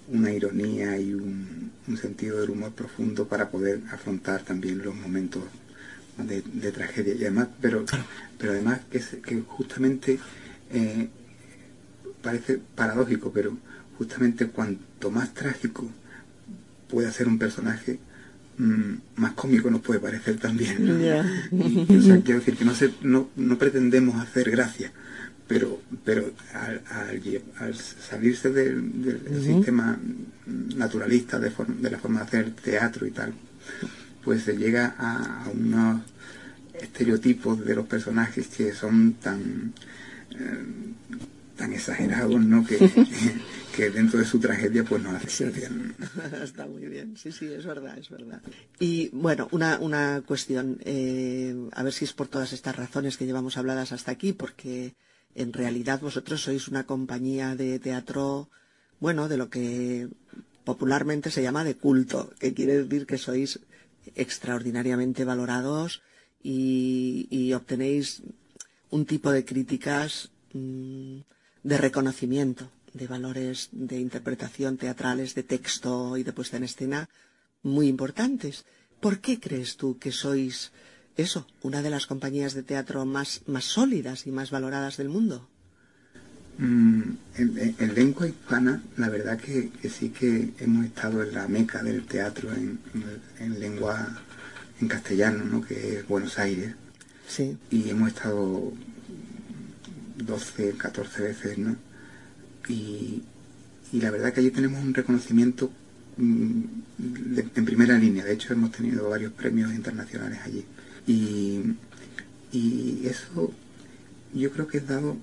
una 0.10 0.34
ironía 0.34 1.00
y 1.00 1.14
un, 1.14 1.72
un, 1.88 1.98
sentido 1.98 2.42
del 2.42 2.50
humor 2.50 2.72
profundo 2.74 3.28
para 3.28 3.50
poder 3.50 3.82
afrontar 3.92 4.44
también 4.44 4.80
los 4.80 4.94
momentos 4.94 5.44
de, 6.18 6.72
tragedia 6.72 7.14
y 7.14 7.22
además 7.22 7.48
pero 7.62 7.86
pero 8.38 8.52
además 8.52 8.82
que, 8.92 9.00
que 9.00 9.42
justamente 9.42 10.20
eh, 10.72 11.08
parece 12.22 12.60
paradójico 12.76 13.32
pero 13.32 13.58
justamente 14.00 14.48
cuanto 14.48 15.12
más 15.12 15.34
trágico 15.34 15.86
puede 16.90 17.12
ser 17.12 17.28
un 17.28 17.38
personaje 17.38 18.00
mm, 18.58 18.94
más 19.18 19.34
cómico 19.34 19.70
nos 19.70 19.82
puede 19.82 20.00
parecer 20.00 20.38
también 20.38 20.78
quiero 22.24 22.40
decir 22.40 22.56
que 22.56 22.64
no, 22.64 22.74
se, 22.74 22.94
no, 23.02 23.30
no 23.36 23.58
pretendemos 23.58 24.16
hacer 24.16 24.50
gracia 24.50 24.94
pero 25.50 25.82
pero 26.06 26.32
al, 26.54 26.82
al, 27.60 27.76
salirse 27.76 28.52
del, 28.52 29.20
sistema 29.44 30.00
naturalista 30.78 31.38
de, 31.38 31.52
de 31.68 31.90
la 31.92 32.00
forma 32.00 32.22
de 32.22 32.26
hacer 32.26 32.52
teatro 32.52 33.06
y 33.06 33.12
tal 33.12 33.34
pues 34.24 34.44
se 34.44 34.56
llega 34.56 34.96
a, 34.98 35.50
unos 35.54 36.04
estereotipos 36.74 37.66
de 37.66 37.76
los 37.76 37.86
personajes 37.86 38.48
que 38.48 38.72
son 38.72 39.16
tan 39.16 39.74
eh, 40.32 40.64
tan 41.60 41.74
exagerados, 41.74 42.42
¿no? 42.42 42.66
Que, 42.66 42.78
que, 43.76 43.90
dentro 43.92 44.18
de 44.20 44.26
su 44.26 44.40
tragedia 44.40 44.84
pues 44.84 45.04
no 45.04 45.12
hace 45.12 45.52
Está 46.44 46.66
muy 46.66 46.86
bien, 46.86 47.18
sí, 47.18 47.32
sí, 47.32 47.46
es 47.52 47.66
verdad, 47.66 47.98
es 47.98 48.10
verdad. 48.10 48.42
Y 48.80 49.10
bueno, 49.10 49.50
una, 49.52 49.78
una 49.80 50.24
cuestión, 50.26 50.80
eh, 50.86 51.54
a 51.74 51.84
ver 51.84 51.94
si 51.94 52.06
es 52.06 52.14
por 52.14 52.30
todas 52.30 52.54
estas 52.54 52.78
razones 52.78 53.18
que 53.18 53.26
llevamos 53.26 53.58
habladas 53.58 53.92
hasta 53.92 54.12
aquí, 54.12 54.32
porque 54.32 54.96
en 55.36 55.52
realidad 55.52 56.00
vosotros 56.00 56.42
sois 56.42 56.70
una 56.70 56.86
compañía 56.86 57.56
de 57.56 57.78
teatro, 57.80 58.50
bueno, 59.00 59.28
de 59.28 59.38
lo 59.38 59.50
que 59.50 60.08
popularmente 60.64 61.30
se 61.30 61.44
llama 61.44 61.64
de 61.64 61.76
culto, 61.76 62.32
que 62.40 62.54
quiere 62.54 62.84
decir 62.84 63.06
que 63.06 63.18
sois 63.18 63.60
extraordinariamente 64.16 65.26
valorados 65.26 66.02
y, 66.42 67.52
obtenéis 67.54 68.24
un 68.90 69.06
tipo 69.06 69.32
de 69.32 69.44
críticas 69.44 70.32
mm, 70.54 71.20
de 71.64 71.78
reconocimiento 71.78 72.70
de 72.94 73.08
valores 73.08 73.70
de 73.72 74.00
interpretación 74.00 74.78
teatrales, 74.78 75.36
de 75.36 75.44
texto 75.44 76.18
y 76.18 76.24
de 76.24 76.34
puesta 76.34 76.58
en 76.58 76.64
escena 76.64 77.10
muy 77.62 77.88
importantes. 77.88 78.66
¿Por 79.00 79.20
qué 79.20 79.40
crees 79.40 79.78
tú 79.78 79.98
que 79.98 80.12
sois 80.12 80.72
eso, 81.16 81.48
una 81.62 81.82
de 81.82 81.90
las 81.90 82.08
compañías 82.08 82.54
de 82.54 82.64
teatro 82.64 83.06
más, 83.06 83.42
más 83.48 83.66
sólidas 83.66 84.28
y 84.28 84.32
más 84.32 84.52
valoradas 84.52 84.98
del 84.98 85.10
mundo? 85.10 85.50
Mm, 86.58 87.02
en, 87.38 87.96
lengua 87.96 88.28
hispana, 88.28 88.84
la 88.98 89.08
verdad 89.08 89.40
que, 89.40 89.72
sí 89.90 90.10
que 90.10 90.54
hemos 90.60 90.86
estado 90.86 91.24
en 91.24 91.34
la 91.34 91.48
meca 91.48 91.82
del 91.84 92.06
teatro 92.06 92.50
en, 92.52 92.80
lengua 93.60 94.22
en 94.82 94.88
castellano, 94.90 95.46
¿no? 95.46 95.62
que 95.62 96.00
es 96.00 96.08
Buenos 96.08 96.38
Aires. 96.38 96.76
Sí. 97.28 97.58
Y 97.70 97.90
hemos 97.90 98.10
estado 98.10 98.74
12, 100.26 100.74
14 100.78 101.22
veces, 101.24 101.58
¿no? 101.58 101.76
Y, 102.68 103.24
la 103.94 104.12
verdad 104.12 104.32
que 104.32 104.42
allí 104.42 104.52
tenemos 104.52 104.84
un 104.84 104.94
reconocimiento 104.94 105.72
mm, 106.18 106.62
en 107.56 107.66
primera 107.66 107.98
línea. 107.98 108.24
De 108.24 108.34
hecho, 108.34 108.54
hemos 108.54 108.72
tenido 108.72 109.10
varios 109.10 109.34
premios 109.34 109.74
internacionales 109.74 110.40
allí. 110.46 110.64
Y, 111.08 111.62
y 112.52 113.08
eso 113.08 113.52
yo 114.34 114.52
creo 114.52 114.68
que 114.68 114.78
es 114.78 114.88
dado 114.88 115.18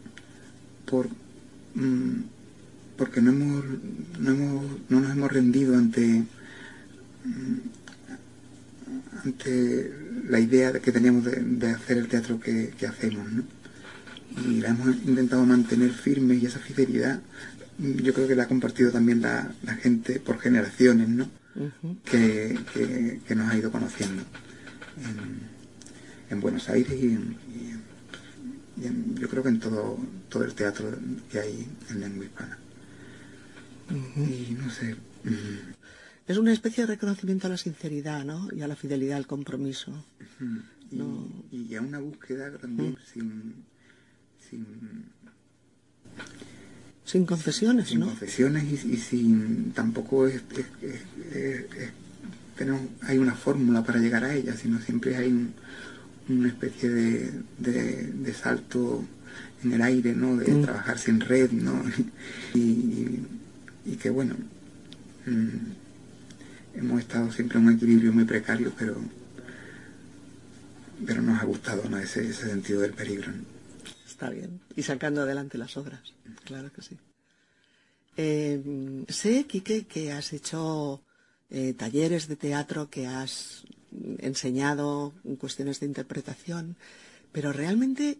por 0.84 1.08
Mm, 1.76 2.22
porque 2.96 3.20
no 3.20 3.30
hemos, 3.32 3.64
no 4.18 4.30
hemos, 4.30 4.64
no 4.88 5.00
nos 5.00 5.10
hemos 5.10 5.30
rendido 5.30 5.76
ante 5.76 6.24
mm, 7.24 7.58
ante 9.24 9.92
la 10.28 10.40
idea 10.40 10.72
que 10.80 10.92
teníamos 10.92 11.24
de, 11.24 11.70
hacer 11.70 11.98
el 11.98 12.08
teatro 12.08 12.40
que, 12.40 12.72
hacemos 12.88 13.30
¿no? 13.30 13.44
Y 14.46 14.60
la 14.60 14.68
hemos 14.68 14.88
intentado 14.88 15.44
mantener 15.44 15.90
firme 15.90 16.34
y 16.34 16.46
esa 16.46 16.58
fidelidad 16.58 17.20
mm, 17.78 17.96
yo 18.02 18.12
creo 18.14 18.28
que 18.28 18.36
la 18.36 18.44
ha 18.44 18.48
compartido 18.48 18.90
también 18.90 19.22
la, 19.22 19.54
gente 19.80 20.20
por 20.20 20.38
generaciones 20.38 21.08
¿no? 21.08 21.28
que, 22.04 22.58
nos 23.34 23.48
ha 23.48 23.56
ido 23.56 23.70
conociendo 23.70 24.22
en, 26.30 26.40
Buenos 26.40 26.68
Aires 26.68 26.92
y 27.00 27.06
en, 27.06 27.36
yo 29.14 29.28
creo 29.28 29.42
que 29.42 29.48
en 29.48 29.60
todo, 29.60 29.98
todo 30.28 30.44
el 30.44 30.54
teatro 30.54 30.86
que 31.30 31.40
hay 31.40 31.66
en 31.90 32.00
lengua 32.00 32.24
hispana. 32.24 32.58
Y 34.16 34.54
no 34.54 34.70
sé. 34.70 34.96
Es 36.26 36.36
una 36.36 36.52
especie 36.52 36.84
de 36.84 36.94
reconocimiento 36.94 37.46
a 37.46 37.50
la 37.50 37.56
sinceridad, 37.56 38.24
¿no? 38.24 38.48
Y 38.54 38.62
a 38.62 38.68
la 38.68 38.76
fidelidad 38.76 39.16
al 39.16 39.26
compromiso. 39.26 40.04
y, 40.90 41.74
a 41.74 41.80
una 41.80 42.00
búsqueda 42.00 42.56
también 42.58 42.96
sin, 43.12 43.64
sin, 44.50 44.64
Sin 47.04 47.26
concesiones, 47.26 47.88
sin 47.88 48.00
¿no? 48.00 48.06
concesiones 48.06 48.84
y, 48.84 48.96
sin 48.96 49.72
tampoco 49.72 50.26
es, 50.26 50.42
hay 53.02 53.18
una 53.18 53.34
fórmula 53.34 53.84
para 53.84 53.98
llegar 54.00 54.24
a 54.24 54.34
ella, 54.34 54.56
sino 54.56 54.80
siempre 54.80 55.16
hay 55.16 55.48
una 56.28 56.48
especie 56.48 56.88
de, 56.88 57.42
de, 57.58 58.34
salto 58.34 59.04
en 59.62 59.72
el 59.72 59.82
aire, 59.82 60.14
¿no? 60.14 60.36
De 60.36 60.52
mm. 60.52 60.62
trabajar 60.62 60.98
sin 60.98 61.20
red, 61.20 61.50
¿no? 61.52 61.82
y, 62.54 63.20
y, 63.84 63.96
que 63.96 64.10
bueno, 64.10 64.34
mm, 65.26 66.78
hemos 66.78 67.00
estado 67.00 67.30
siempre 67.30 67.58
en 67.58 67.66
un 67.66 67.74
equilibrio 67.74 68.12
muy 68.12 68.24
precario, 68.24 68.72
pero 68.76 68.96
pero 71.04 71.22
nos 71.22 71.40
ha 71.40 71.44
gustado 71.44 71.88
¿no? 71.88 71.98
ese, 71.98 72.28
ese 72.28 72.48
sentido 72.48 72.80
del 72.80 72.92
peligro. 72.92 73.32
Está 74.16 74.30
bien. 74.30 74.60
Y 74.74 74.82
sacando 74.82 75.20
adelante 75.20 75.58
las 75.58 75.76
obras, 75.76 76.00
claro 76.46 76.72
que 76.72 76.80
sí. 76.80 76.96
Eh, 78.16 79.04
sé, 79.08 79.44
Quique, 79.44 79.84
que 79.84 80.10
has 80.10 80.32
hecho 80.32 81.02
eh, 81.50 81.74
talleres 81.74 82.26
de 82.26 82.36
teatro, 82.36 82.88
que 82.88 83.06
has 83.06 83.64
enseñado 84.20 85.12
cuestiones 85.38 85.80
de 85.80 85.86
interpretación, 85.86 86.76
pero 87.30 87.52
realmente, 87.52 88.16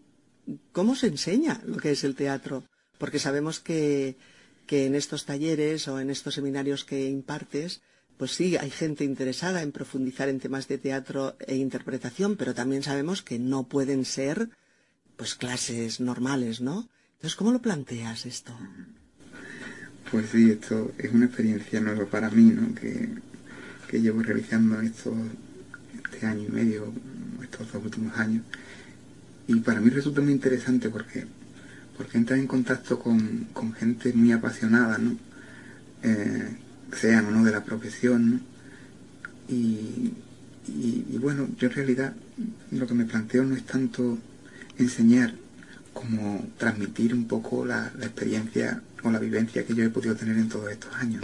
¿cómo 0.71 0.95
se 0.95 1.07
enseña 1.07 1.63
lo 1.65 1.77
que 1.77 1.93
es 1.93 2.03
el 2.03 2.13
teatro? 2.13 2.63
Porque 2.99 3.17
sabemos 3.17 3.59
que, 3.59 4.17
que 4.67 4.85
en 4.85 4.93
estos 4.93 5.25
talleres 5.25 5.87
o 5.87 5.99
en 5.99 6.11
estos 6.11 6.35
seminarios 6.35 6.85
que 6.85 7.09
impartes, 7.09 7.81
pues 8.17 8.33
sí, 8.33 8.55
hay 8.55 8.69
gente 8.69 9.03
interesada 9.03 9.63
en 9.63 9.71
profundizar 9.71 10.29
en 10.29 10.39
temas 10.39 10.67
de 10.67 10.77
teatro 10.77 11.35
e 11.39 11.55
interpretación, 11.55 12.35
pero 12.35 12.53
también 12.53 12.83
sabemos 12.83 13.23
que 13.23 13.39
no 13.39 13.63
pueden 13.63 14.05
ser 14.05 14.51
pues 15.17 15.35
clases 15.35 15.99
normales, 15.99 16.61
¿no? 16.61 16.87
Entonces, 17.15 17.35
¿cómo 17.35 17.51
lo 17.51 17.61
planteas 17.61 18.25
esto? 18.25 18.53
Pues 20.11 20.29
sí, 20.31 20.51
esto 20.51 20.91
es 20.97 21.11
una 21.11 21.25
experiencia 21.25 21.81
nueva 21.81 22.05
para 22.05 22.29
mí, 22.29 22.43
¿no? 22.43 22.73
Que, 22.75 23.09
llevo 23.99 24.21
realizando 24.21 24.79
estos, 24.81 25.15
este 26.05 26.25
año 26.25 26.45
y 26.47 26.51
medio, 26.51 26.93
estos 27.41 27.71
dos 27.71 27.83
últimos 27.83 28.15
años. 28.17 28.43
Y 29.47 29.55
para 29.61 29.81
mí 29.81 29.89
resulta 29.89 30.21
muy 30.21 30.33
interesante 30.33 30.89
porque, 30.89 31.25
porque 31.97 32.17
entras 32.17 32.39
en 32.39 32.47
contacto 32.47 32.99
con, 32.99 33.47
gente 33.75 34.13
muy 34.13 34.31
apasionada, 34.31 34.97
¿no? 34.97 35.17
Eh, 36.03 36.57
sean 36.95 37.25
o 37.25 37.31
no 37.31 37.43
de 37.43 37.51
la 37.51 37.63
profesión, 37.63 38.41
Y, 39.49 40.13
y, 40.67 41.17
bueno, 41.17 41.47
yo 41.57 41.69
en 41.69 41.73
realidad 41.73 42.13
lo 42.71 42.85
que 42.85 42.93
me 42.93 43.05
planteo 43.05 43.43
no 43.45 43.55
es 43.55 43.65
tanto 43.65 44.17
enseñar 44.77 45.33
como 45.93 46.47
transmitir 46.57 47.13
un 47.13 47.27
poco 47.27 47.65
la, 47.65 47.91
experiencia 48.01 48.81
o 49.03 49.09
la 49.09 49.19
vivencia 49.19 49.65
que 49.65 49.73
yo 49.73 49.83
he 49.83 49.89
podido 49.89 50.15
tener 50.15 50.37
en 50.37 50.49
todos 50.49 50.71
estos 50.71 50.93
años, 50.95 51.23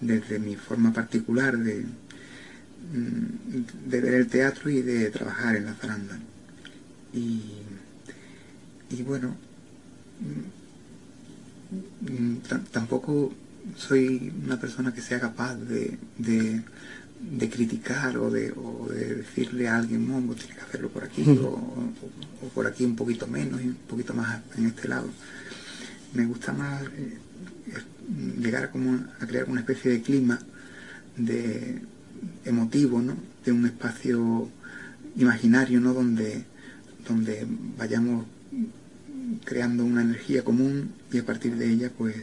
desde 0.00 0.38
mi 0.38 0.56
forma 0.56 0.92
particular 0.92 1.58
de, 1.58 1.84
mm, 2.92 3.88
de 3.90 4.00
ver 4.00 4.14
el 4.14 4.28
teatro 4.28 4.70
y 4.70 4.82
de 4.82 5.10
trabajar 5.10 5.56
en 5.56 5.66
la 5.66 5.74
zaranda. 5.74 6.18
Y, 7.12 7.42
y 8.90 9.02
bueno, 9.02 9.34
mm, 12.10 12.12
mm, 12.12 12.36
tampoco 12.70 13.34
soy 13.76 14.32
una 14.44 14.58
persona 14.58 14.92
que 14.92 15.00
sea 15.00 15.20
capaz 15.20 15.56
de, 15.56 15.98
de, 16.18 16.62
criticar 17.50 18.16
o 18.18 18.30
de, 18.30 18.52
o 18.52 18.88
de, 18.90 19.16
decirle 19.16 19.68
a 19.68 19.76
alguien, 19.76 20.08
no, 20.08 20.20
vos 20.20 20.36
tienes 20.36 20.56
que 20.56 20.62
hacerlo 20.62 20.88
por 20.88 21.04
aquí 21.04 21.22
o, 21.28 21.60
por 22.54 22.66
aquí 22.66 22.84
un 22.84 22.96
poquito 22.96 23.26
menos 23.26 23.60
y 23.60 23.68
un 23.68 23.74
poquito 23.88 24.14
más 24.14 24.40
en 24.56 24.66
este 24.66 24.88
lado. 24.88 25.08
Me 26.14 26.26
gusta 26.26 26.52
más 26.52 26.82
eh, 26.82 27.18
llegar 28.38 28.64
a, 28.64 28.70
como 28.70 28.98
a 29.20 29.26
crear 29.26 29.48
una 29.48 29.60
especie 29.60 29.90
de 29.90 30.02
clima 30.02 30.38
de 31.16 31.82
emotivo, 32.44 33.00
¿no? 33.00 33.16
de 33.44 33.52
un 33.52 33.66
espacio 33.66 34.48
imaginario 35.16 35.80
¿no? 35.80 35.94
donde, 35.94 36.44
donde 37.06 37.46
vayamos 37.78 38.26
creando 39.44 39.84
una 39.84 40.02
energía 40.02 40.42
común 40.42 40.92
y 41.12 41.18
a 41.18 41.24
partir 41.24 41.56
de 41.56 41.70
ella 41.70 41.90
pues 41.96 42.16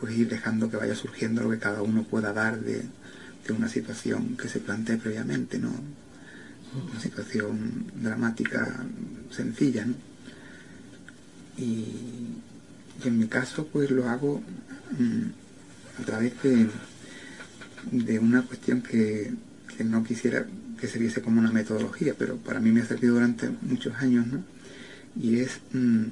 pues 0.00 0.16
ir 0.16 0.28
dejando 0.28 0.70
que 0.70 0.76
vaya 0.76 0.94
surgiendo 0.94 1.42
lo 1.42 1.50
que 1.50 1.58
cada 1.58 1.82
uno 1.82 2.04
pueda 2.04 2.32
dar 2.32 2.60
de, 2.60 2.82
una 3.52 3.68
situación 3.68 4.36
que 4.36 4.48
se 4.48 4.60
plantee 4.60 4.96
previamente, 4.96 5.58
¿no? 5.58 5.72
Una 6.90 7.00
situación 7.00 7.86
dramática 7.94 8.84
sencilla, 9.30 9.86
¿no? 9.86 9.94
Y, 11.56 11.84
en 13.04 13.18
mi 13.18 13.26
caso, 13.28 13.66
pues 13.72 13.90
lo 13.90 14.08
hago 14.08 14.42
mm, 14.98 16.02
a 16.02 16.04
través 16.04 16.42
de, 16.42 16.68
de 17.92 18.18
una 18.18 18.42
cuestión 18.42 18.82
que, 18.82 19.32
no 19.84 20.02
quisiera 20.02 20.44
que 20.80 20.88
se 20.88 20.98
viese 20.98 21.22
como 21.22 21.40
una 21.40 21.52
metodología, 21.52 22.14
pero 22.18 22.36
para 22.36 22.60
mí 22.60 22.70
me 22.72 22.80
ha 22.82 22.84
servido 22.84 23.14
durante 23.14 23.48
muchos 23.62 23.94
años, 23.96 24.26
¿no? 24.26 24.44
Y 25.20 25.40
es 25.40 25.60
mm, 25.72 26.04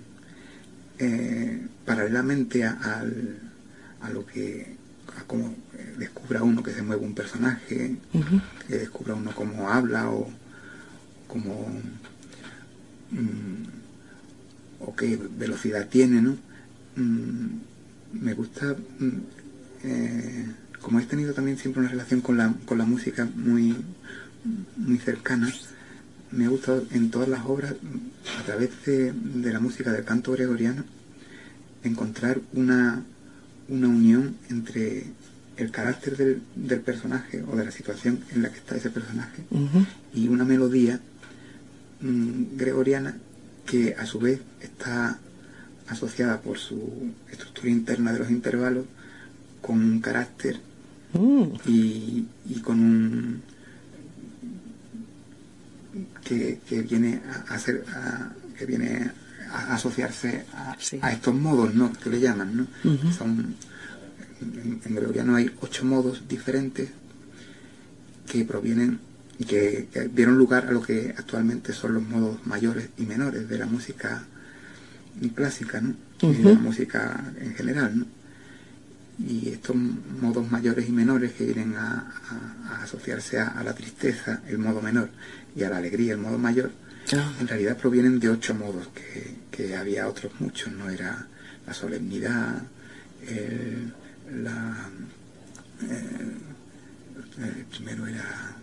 eh, 0.99 1.67
paralelamente 1.85 2.65
al, 2.65 3.39
a 4.01 4.11
lo 4.11 4.25
que 4.27 4.77
a 4.77 4.86
cómo 5.27 5.55
eh, 5.75 5.95
descubra 5.99 6.43
uno 6.43 6.63
que 6.63 6.73
se 6.73 6.83
mueve 6.83 7.05
un 7.05 7.15
personaje, 7.15 7.97
que 8.67 8.79
descubra 8.79 9.15
uno 9.15 9.33
cómo 9.35 9.71
habla 9.71 10.11
o 10.11 10.29
cómo 11.27 11.69
mm, 13.11 13.65
o 14.81 14.95
qué 14.95 15.19
velocidad 15.39 15.89
tiene, 15.89 16.23
¿no? 16.23 16.37
Mm, 16.97 17.47
me 18.13 18.35
gusta 18.35 18.77
mm, 18.99 19.19
eh, 19.85 20.47
como 20.81 21.01
he 21.01 21.05
tenido 21.05 21.33
también 21.35 21.59
siempre 21.59 21.81
una 21.81 21.91
relación 21.91 22.21
con 22.21 22.37
la, 22.37 22.55
con 22.65 22.79
la 22.79 22.85
música 22.85 23.29
muy, 23.35 23.75
muy 24.77 24.99
cercana, 24.99 25.53
me 26.31 26.45
ha 26.45 26.49
gustado 26.49 26.85
en 26.93 27.11
todas 27.11 27.29
las 27.29 27.45
obras, 27.45 27.75
a 28.41 28.43
través 28.45 28.71
de 28.85 29.53
la 29.53 29.59
música 29.59 29.91
del 29.91 30.05
canto 30.05 30.33
gregoriano, 30.33 30.85
encontrar 31.83 32.41
una, 32.53 33.03
una 33.69 33.89
unión 33.89 34.37
entre 34.51 35.05
el 35.57 35.71
carácter 35.71 36.17
del, 36.17 36.81
personaje 36.81 37.43
o 37.43 37.57
de 37.57 37.65
la 37.65 37.71
situación 37.71 38.21
en 38.33 38.43
la 38.43 38.51
que 38.51 38.59
está 38.59 38.77
ese 38.77 38.91
personaje 38.91 39.43
y 40.15 40.29
una 40.29 40.45
melodía 40.45 41.01
mm, 42.01 42.57
gregoriana 42.57 43.17
que 43.65 43.95
a 43.99 44.05
su 44.05 44.19
vez 44.19 44.41
está 44.61 45.19
asociada 45.89 46.41
por 46.41 46.59
su 46.59 47.13
estructura 47.31 47.71
interna 47.71 48.13
de 48.13 48.19
los 48.19 48.31
intervalos 48.31 48.85
con 49.63 49.83
un 49.83 50.01
carácter 50.01 50.61
mm. 51.15 51.45
y, 51.67 52.27
con 52.63 52.81
un 52.81 53.43
que, 56.23 56.59
viene 56.83 57.23
a, 57.49 57.55
hacer 57.55 57.85
que 58.59 58.67
viene 58.67 59.11
asociarse 59.53 60.45
a, 61.01 61.13
estos 61.13 61.35
modos 61.35 61.75
¿no? 61.75 61.93
que 61.93 62.11
le 62.11 62.21
llaman. 62.21 62.57
¿no? 62.57 62.67
Son, 63.13 63.55
en, 64.41 64.95
gregoriano 64.95 65.37
hay 65.37 65.51
ocho 65.61 65.85
modos 65.85 66.29
diferentes 66.29 66.91
que 68.31 68.45
provienen 68.45 69.01
y 69.39 69.45
que, 69.45 69.89
dieron 70.13 70.37
lugar 70.37 70.67
a 70.67 70.73
lo 70.73 70.83
que 70.83 71.15
actualmente 71.17 71.73
son 71.73 71.95
los 71.95 72.03
modos 72.03 72.47
mayores 72.47 72.91
y 72.97 73.05
menores 73.05 73.49
de 73.49 73.59
la 73.59 73.67
música 73.67 74.25
clásica 75.35 75.81
¿no? 75.81 75.95
y 76.23 76.35
de 76.35 76.55
la 76.55 76.61
música 76.61 77.33
en 77.41 77.55
general. 77.55 77.99
¿no? 77.99 78.07
Y 79.19 79.49
estos 79.49 79.75
modos 79.77 80.51
mayores 80.51 80.89
y 80.89 80.93
menores 80.93 81.33
que 81.33 81.45
vienen 81.45 81.75
a, 81.77 82.13
asociarse 82.83 83.41
a, 83.41 83.63
la 83.65 83.75
tristeza, 83.75 84.43
el 84.47 84.59
modo 84.59 84.83
menor, 84.83 85.09
y 85.55 85.63
a 85.63 85.71
la 85.71 85.79
alegría, 85.79 86.13
el 86.13 86.19
modo 86.19 86.39
mayor, 86.39 86.71
en 87.13 87.47
realidad 87.47 87.77
provienen 87.77 88.19
de 88.19 88.29
ocho 88.31 88.55
modos 88.55 88.89
que, 88.89 89.37
que 89.51 89.77
había 89.77 90.09
otros 90.09 90.33
muchos, 90.41 90.73
no 90.73 90.91
era 90.91 91.27
la 91.67 91.75
solemnidad, 91.75 92.63
el, 93.29 93.93
la, 94.43 94.91
el 97.39 97.65
primero 97.67 98.07
era 98.07 98.57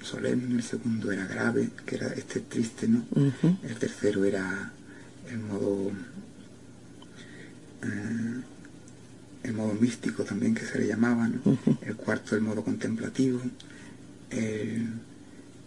solemne, 0.00 0.56
el 0.56 0.62
segundo 0.62 1.12
era 1.12 1.26
grave, 1.26 1.70
que 1.84 1.96
era 1.96 2.08
este 2.08 2.40
triste, 2.40 2.88
¿no? 2.88 3.04
El 3.62 3.76
tercero 3.76 4.24
era 4.24 4.72
el 5.30 5.38
modo 5.38 5.90
eh, 7.82 8.42
el 9.42 9.52
modo 9.52 9.74
místico 9.74 10.24
también 10.24 10.54
que 10.54 10.64
se 10.64 10.78
le 10.78 10.86
llamaba, 10.86 11.28
el 11.82 11.96
cuarto 11.96 12.34
el 12.34 12.40
modo 12.40 12.64
contemplativo, 12.64 13.42
el, 14.30 14.88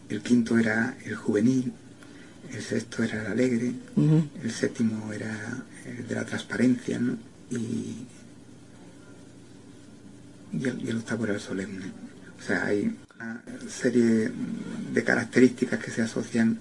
el 0.10 0.22
quinto 0.22 0.58
era 0.58 0.98
el 1.06 1.16
juvenil, 1.16 1.74
el 2.52 2.62
sexto 2.62 3.04
era 3.04 3.22
el 3.22 3.28
alegre, 3.28 3.74
el 4.44 4.52
séptimo 4.52 5.12
era 5.12 5.64
el 5.86 6.08
de 6.08 6.16
la 6.16 6.26
transparencia, 6.26 7.00
¿no? 7.00 7.18
Y, 7.52 8.06
el, 10.54 10.98
octavo 10.98 11.26
era 11.26 11.34
el 11.34 11.42
solemne. 11.42 11.86
O 12.40 12.42
sea, 12.42 12.66
hay 12.66 12.96
una 13.18 13.44
serie 13.68 14.32
de 14.94 15.04
características 15.04 15.80
que 15.80 15.92
se 15.92 16.02
asocian 16.02 16.58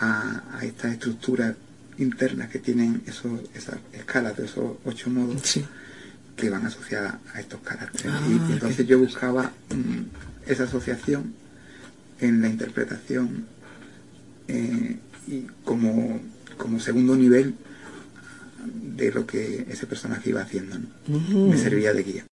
a, 0.00 0.60
esta 0.62 0.90
estructura 0.90 1.54
internas 1.98 2.48
que 2.48 2.58
tienen 2.58 3.02
esos, 3.06 3.40
esas 3.54 3.76
escalas 3.92 4.36
de 4.36 4.46
esos 4.46 4.76
ocho 4.84 5.10
modos 5.10 5.42
Sí. 5.44 5.64
que 6.36 6.48
van 6.48 6.66
asociadas 6.66 7.14
a 7.34 7.40
estos 7.40 7.60
caracteres. 7.60 8.12
Ah, 8.12 8.26
y 8.28 8.52
entonces 8.52 8.86
yo 8.86 8.98
buscaba 8.98 9.52
mm, 9.70 10.50
esa 10.50 10.64
asociación 10.64 11.34
en 12.20 12.42
la 12.42 12.48
interpretación 12.48 13.46
eh, 14.48 14.96
y 15.26 15.42
como, 15.64 16.20
como 16.56 16.80
segundo 16.80 17.16
nivel 17.16 17.54
de 18.96 19.12
lo 19.12 19.26
que 19.26 19.66
ese 19.70 19.86
personaje 19.86 20.30
iba 20.30 20.42
haciendo. 20.42 20.78
¿no? 20.78 21.46
Me 21.48 21.56
servía 21.56 21.92
de 21.92 22.02
guía. 22.02 22.24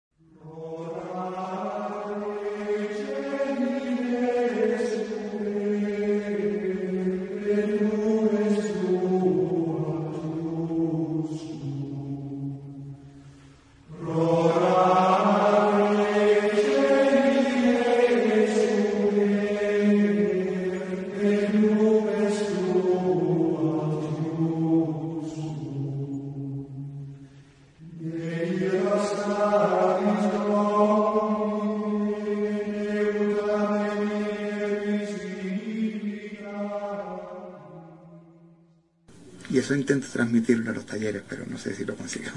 Eso 39.67 39.75
intento 39.75 40.07
transmitirlo 40.11 40.71
a 40.71 40.73
los 40.73 40.85
talleres, 40.85 41.21
pero 41.27 41.45
no 41.45 41.57
sé 41.57 41.75
si 41.75 41.83
lo 41.83 41.95
consigo. 41.95 42.31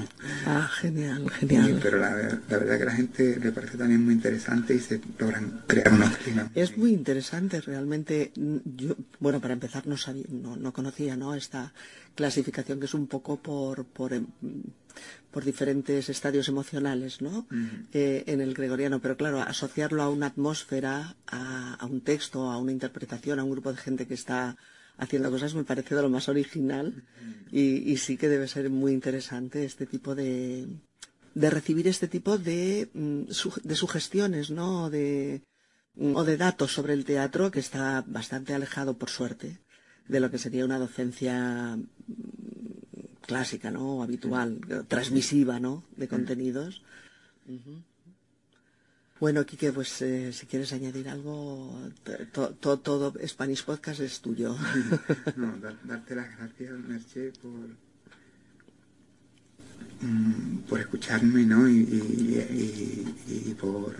Ah, 0.46 0.68
genial, 0.80 1.22
Y- 1.26 1.28
genial. 1.28 1.78
pero 1.82 1.98
la, 1.98 2.10
la 2.48 2.58
verdad 2.58 2.76
que 2.76 2.82
a 2.82 2.86
la 2.86 2.92
gente 2.92 3.38
le 3.40 3.52
parece 3.52 3.78
también 3.78 4.04
muy 4.04 4.14
interesante 4.14 4.74
y 4.74 4.80
se 4.80 5.00
logran 5.18 5.62
crear 5.68 5.92
unos 5.92 6.16
climas. 6.16 6.50
Es 6.56 6.76
muy 6.76 6.92
interesante 6.92 7.60
realmente. 7.60 8.32
Yo, 8.34 8.96
bueno, 9.20 9.40
para 9.40 9.54
empezar 9.54 9.86
no 9.86 9.96
sabía, 9.96 10.24
no, 10.28 10.56
no 10.56 10.72
conocía, 10.72 11.16
¿no? 11.16 11.34
Esta 11.36 11.72
clasificación 12.16 12.80
que 12.80 12.86
es 12.86 12.94
un 12.94 13.06
poco 13.06 13.36
por 13.40 13.84
por, 13.84 14.12
em, 14.12 14.26
por 15.30 15.44
diferentes 15.44 16.08
estadios 16.08 16.48
emocionales, 16.48 17.22
¿no? 17.22 17.46
Eh, 17.92 18.24
en 18.26 18.40
el 18.40 18.54
gregoriano, 18.54 18.98
pero 19.00 19.16
claro, 19.16 19.40
asociarlo 19.40 20.02
a 20.02 20.10
una 20.10 20.26
atmósfera, 20.26 21.14
a, 21.28 21.74
a 21.74 21.86
un 21.86 22.00
texto, 22.00 22.50
a 22.50 22.58
una 22.58 22.72
interpretación, 22.72 23.38
a 23.38 23.44
un 23.44 23.52
grupo 23.52 23.70
de 23.70 23.78
gente 23.78 24.06
que 24.08 24.14
está 24.14 24.56
haciendo 25.00 25.30
cosas 25.30 25.54
me 25.54 25.64
parece 25.64 25.94
de 25.94 26.02
lo 26.02 26.10
más 26.10 26.28
original 26.28 27.04
y, 27.50 27.90
y 27.90 27.96
sí 27.96 28.16
que 28.16 28.28
debe 28.28 28.46
ser 28.46 28.70
muy 28.70 28.92
interesante 28.92 29.64
este 29.64 29.86
tipo 29.86 30.14
de 30.14 30.68
de 31.34 31.50
recibir 31.50 31.86
este 31.88 32.08
tipo 32.08 32.38
de, 32.38 32.90
mm, 32.92 33.22
de 33.62 33.74
sugestiones, 33.76 34.50
¿no? 34.50 34.90
De, 34.90 35.42
mm, 35.94 36.16
o 36.16 36.24
de 36.24 36.36
datos 36.36 36.72
sobre 36.72 36.94
el 36.94 37.04
teatro 37.04 37.50
que 37.50 37.60
está 37.60 38.04
bastante 38.06 38.54
alejado, 38.54 38.98
por 38.98 39.10
suerte, 39.10 39.58
de 40.08 40.20
lo 40.20 40.30
que 40.30 40.38
sería 40.38 40.64
una 40.64 40.78
docencia 40.78 41.76
mm, 41.76 41.84
clásica, 43.26 43.70
¿no? 43.70 43.98
O 43.98 44.02
habitual, 44.02 44.60
transmisiva, 44.88 45.60
¿no? 45.60 45.84
De 45.96 46.08
contenidos. 46.08 46.82
Bueno, 49.20 49.44
Quique, 49.44 49.70
pues 49.70 50.00
eh, 50.00 50.32
si 50.32 50.46
quieres 50.46 50.72
añadir 50.72 51.08
algo, 51.08 51.78
to- 52.32 52.50
to- 52.54 52.78
todo 52.78 53.12
Spanish 53.26 53.64
Podcast 53.64 54.00
es 54.00 54.20
tuyo. 54.20 54.56
No, 55.36 55.56
dar- 55.58 55.76
darte 55.84 56.14
las 56.14 56.36
gracias, 56.38 56.72
Merche, 56.88 57.32
por, 57.42 57.68
mm, 60.08 60.58
por 60.68 60.80
escucharme, 60.80 61.44
¿no? 61.44 61.68
Y, 61.68 61.76
y- 61.80 63.14
y- 63.28 63.50
y 63.50 63.54
por, 63.54 63.94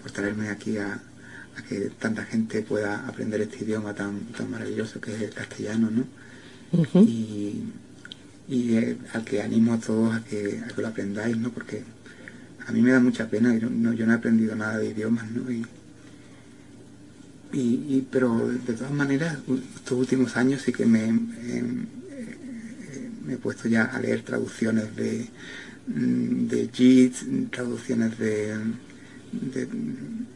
por 0.00 0.10
traerme 0.10 0.48
aquí 0.48 0.78
a, 0.78 0.94
a 0.94 1.62
que 1.68 1.90
tanta 1.98 2.24
gente 2.24 2.62
pueda 2.62 3.06
aprender 3.06 3.42
este 3.42 3.64
idioma 3.64 3.94
tan, 3.94 4.18
tan 4.32 4.50
maravilloso 4.50 4.98
que 5.00 5.14
es 5.14 5.22
el 5.22 5.30
castellano, 5.34 5.90
¿no? 5.90 6.04
Y, 7.02 7.64
y 8.48 8.76
eh, 8.76 8.98
al 9.12 9.24
que 9.24 9.42
animo 9.42 9.74
a 9.74 9.78
todos 9.78 10.14
a 10.14 10.24
que, 10.24 10.62
a 10.64 10.68
que 10.74 10.80
lo 10.82 10.88
aprendáis, 10.88 11.36
¿no? 11.36 11.50
Porque 11.50 11.84
a 12.66 12.72
mí 12.72 12.80
me 12.82 12.90
da 12.92 13.00
mucha 13.00 13.28
pena, 13.28 13.56
yo 13.56 13.68
no, 13.70 13.92
yo 13.92 14.06
no 14.06 14.12
he 14.12 14.16
aprendido 14.16 14.54
nada 14.56 14.78
de 14.78 14.90
idiomas, 14.90 15.30
¿no? 15.30 15.50
Y, 15.50 15.64
y, 17.52 17.58
y- 17.96 18.06
pero 18.10 18.48
de 18.48 18.72
todas 18.72 18.92
maneras, 18.92 19.38
estos 19.76 19.98
últimos 19.98 20.36
años 20.36 20.62
sí 20.62 20.72
que 20.72 20.86
me, 20.86 21.04
em, 21.04 21.86
eh, 22.10 23.10
me 23.26 23.34
he 23.34 23.36
puesto 23.36 23.68
ya 23.68 23.84
a 23.84 24.00
leer 24.00 24.22
traducciones 24.22 24.96
de, 24.96 25.28
mm, 25.86 26.46
de 26.48 26.68
Yeats, 26.68 27.24
traducciones 27.50 28.18
de, 28.18 28.56
de, 29.32 29.68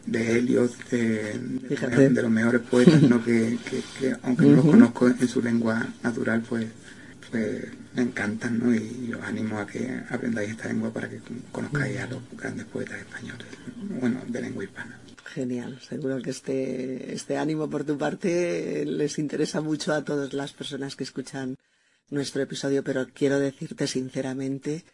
de 0.06 0.38
Eliot, 0.38 0.70
de, 0.90 1.02
de, 1.38 1.68
Fíjate. 1.68 2.10
de 2.10 2.22
los 2.22 2.30
mejores 2.30 2.60
poetas, 2.62 3.02
¿no? 3.02 3.24
que, 3.24 3.58
que- 3.68 3.82
que 3.98 4.16
aunque 4.22 4.44
no 4.44 4.56
los 4.56 4.64
conozco 4.66 5.08
en 5.08 5.28
su 5.28 5.42
lengua 5.42 5.86
natural, 6.02 6.42
pues, 6.48 6.66
pues 7.30 7.66
me 7.94 8.02
encantan, 8.02 8.58
¿no? 8.58 8.74
Y 8.74 9.12
os 9.12 9.22
animo 9.22 9.58
a 9.58 9.66
que 9.66 10.00
aprendáis 10.10 10.50
esta 10.50 10.68
lengua 10.68 10.92
para 10.92 11.08
que 11.08 11.20
conozcáis 11.52 11.98
a 12.00 12.06
los 12.06 12.22
grandes 12.36 12.66
poetas 12.66 12.98
españoles, 12.98 13.46
bueno, 14.00 14.20
de 14.26 14.40
lengua 14.40 14.64
hispana. 14.64 14.98
Genial, 15.26 15.78
seguro 15.80 16.20
que 16.22 16.30
este, 16.30 17.12
este 17.12 17.36
ánimo 17.36 17.68
por 17.68 17.84
tu 17.84 17.98
parte 17.98 18.84
les 18.86 19.18
interesa 19.18 19.60
mucho 19.60 19.92
a 19.92 20.04
todas 20.04 20.32
las 20.32 20.52
personas 20.52 20.96
que 20.96 21.04
escuchan 21.04 21.56
nuestro 22.10 22.42
episodio, 22.42 22.82
pero 22.82 23.06
quiero 23.12 23.38
decirte 23.38 23.86
sinceramente 23.86 24.84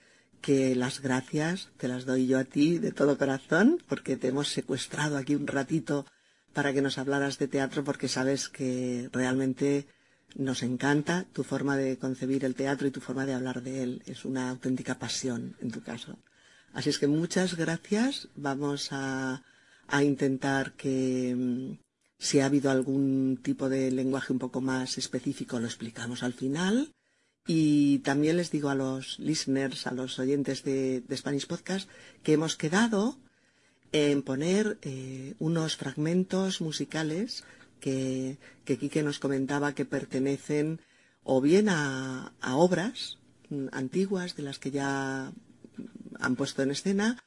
que 0.40 0.74
las 0.74 1.00
gracias 1.00 1.70
te 1.78 1.88
las 1.88 2.04
doy 2.04 2.26
yo 2.26 2.38
a 2.38 2.44
ti 2.44 2.78
de 2.78 2.92
todo 2.92 3.16
corazón, 3.16 3.78
porque 3.88 4.16
te 4.16 4.28
hemos 4.28 4.48
secuestrado 4.48 5.16
aquí 5.16 5.34
un 5.34 5.46
ratito 5.46 6.04
para 6.52 6.72
que 6.72 6.82
nos 6.82 6.98
hablaras 6.98 7.38
de 7.38 7.48
teatro, 7.48 7.84
porque 7.84 8.08
sabes 8.08 8.48
que 8.48 9.08
realmente 9.12 9.86
nos 10.34 10.62
encanta 10.62 11.26
tu 11.32 11.44
forma 11.44 11.76
de 11.76 11.98
concebir 11.98 12.44
el 12.44 12.54
teatro 12.54 12.86
y 12.86 12.90
tu 12.90 13.00
forma 13.00 13.26
de 13.26 13.34
hablar 13.34 13.62
de 13.62 13.82
él. 13.82 14.02
Es 14.06 14.24
una 14.24 14.50
auténtica 14.50 14.98
pasión 14.98 15.56
en 15.60 15.70
tu 15.70 15.82
caso. 15.82 16.18
Así 16.72 16.90
es 16.90 16.98
que 16.98 17.06
muchas 17.06 17.56
gracias. 17.56 18.28
Vamos 18.34 18.88
a, 18.90 19.42
intentar 20.02 20.72
que 20.72 21.34
mm, 21.36 21.78
si 22.18 22.40
ha 22.40 22.46
habido 22.46 22.70
algún 22.70 23.38
tipo 23.42 23.68
de 23.68 23.90
lenguaje 23.90 24.32
un 24.32 24.38
poco 24.38 24.60
más 24.60 24.98
específico 24.98 25.60
lo 25.60 25.66
explicamos 25.66 26.22
al 26.22 26.32
final. 26.32 26.92
Y 27.46 27.98
también 27.98 28.38
les 28.38 28.50
digo 28.50 28.70
a 28.70 28.74
los 28.74 29.18
listeners, 29.18 29.86
a 29.86 29.92
los 29.92 30.18
oyentes 30.18 30.64
de, 30.64 31.02
de 31.02 31.16
Spanish 31.16 31.46
Podcast, 31.46 31.88
que 32.22 32.32
hemos 32.32 32.56
quedado 32.56 33.18
en 33.94 34.22
poner 34.22 34.78
eh, 34.82 35.34
unos 35.38 35.76
fragmentos 35.76 36.60
musicales 36.60 37.44
que, 37.84 38.38
que 38.64 38.78
Quique 38.80 39.02
nos 39.02 39.20
comentaba 39.20 39.74
que 39.76 39.84
pertenecen 39.84 40.80
o 41.22 41.44
bien 41.44 41.68
a, 41.68 42.32
a 42.40 42.56
obras 42.56 43.20
mm, 43.50 43.68
antiguas 43.72 44.36
de 44.36 44.42
las 44.42 44.58
que 44.58 44.70
ya 44.70 45.30
han 46.18 46.36
puesto 46.36 46.62
en 46.62 46.70
escena 46.70 47.20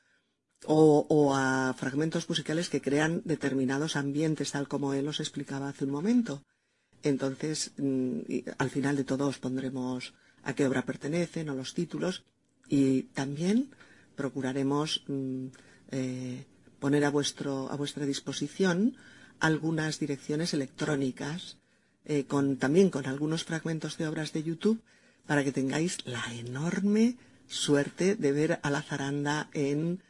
o, 0.66 1.36
a 1.38 1.76
fragmentos 1.78 2.28
musicales 2.28 2.70
que 2.70 2.82
crean 2.82 3.22
determinados 3.24 3.96
ambientes, 3.96 4.52
tal 4.52 4.68
como 4.68 4.96
él 4.96 5.08
os 5.08 5.20
explicaba 5.20 5.70
hace 5.70 5.86
un 5.86 5.92
momento. 5.92 6.42
Entonces, 7.04 7.74
mm, 7.78 8.58
al 8.58 8.70
final 8.72 8.96
de 8.98 9.06
todo 9.06 9.28
os 9.28 9.38
pondremos 9.38 10.16
a 10.42 10.56
qué 10.56 10.66
obra 10.66 10.90
pertenecen 10.90 11.50
o 11.50 11.56
los 11.56 11.76
títulos 11.78 12.26
y 12.68 13.14
también 13.14 13.70
procuraremos 14.16 15.06
mm, 15.06 15.46
eh, 15.92 16.46
poner 16.80 17.06
a, 17.06 17.12
vuestro, 17.12 17.70
a 17.70 17.76
vuestra 17.76 18.10
disposición 18.10 18.98
algunas 19.40 20.00
direcciones 20.00 20.54
electrónicas 20.54 21.58
eh, 22.06 22.26
con, 22.26 22.58
también 22.58 22.90
con 22.90 23.06
algunos 23.06 23.44
fragmentos 23.44 23.98
de 23.98 24.08
obras 24.08 24.34
de 24.34 24.44
YouTube 24.44 24.82
para 25.26 25.44
que 25.44 25.52
tengáis 25.52 26.06
la 26.06 26.24
enorme 26.34 27.18
suerte 27.48 28.16
de 28.16 28.32
ver 28.32 28.60
a 28.62 28.70
la 28.70 28.82
zaranda 28.82 29.50
en 29.54 30.02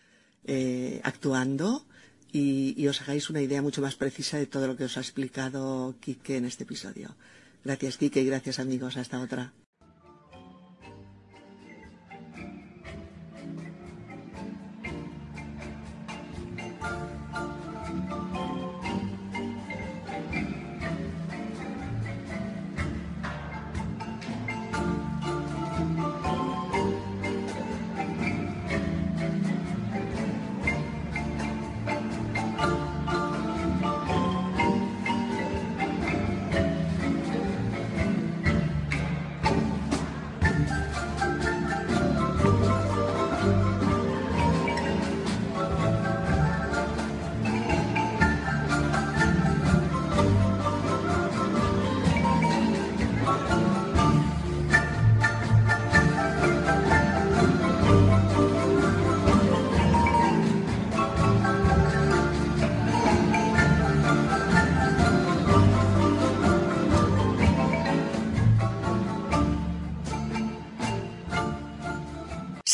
eh, 0.45 1.01
actuando 1.03 1.85
y, 2.31 2.73
y 2.77 2.87
os 2.87 3.01
hagáis 3.01 3.29
una 3.29 3.41
idea 3.41 3.61
mucho 3.61 3.81
más 3.81 3.95
precisa 3.95 4.37
de 4.37 4.45
todo 4.47 4.67
lo 4.67 4.77
que 4.77 4.85
os 4.85 4.97
ha 4.97 5.01
explicado 5.01 5.95
Quique 5.99 6.37
en 6.37 6.45
este 6.45 6.63
episodio. 6.63 7.15
Gracias 7.63 7.97
Quique 7.97 8.21
y 8.21 8.25
gracias 8.25 8.59
amigos. 8.59 8.97
Hasta 8.97 9.19
otra. 9.19 9.53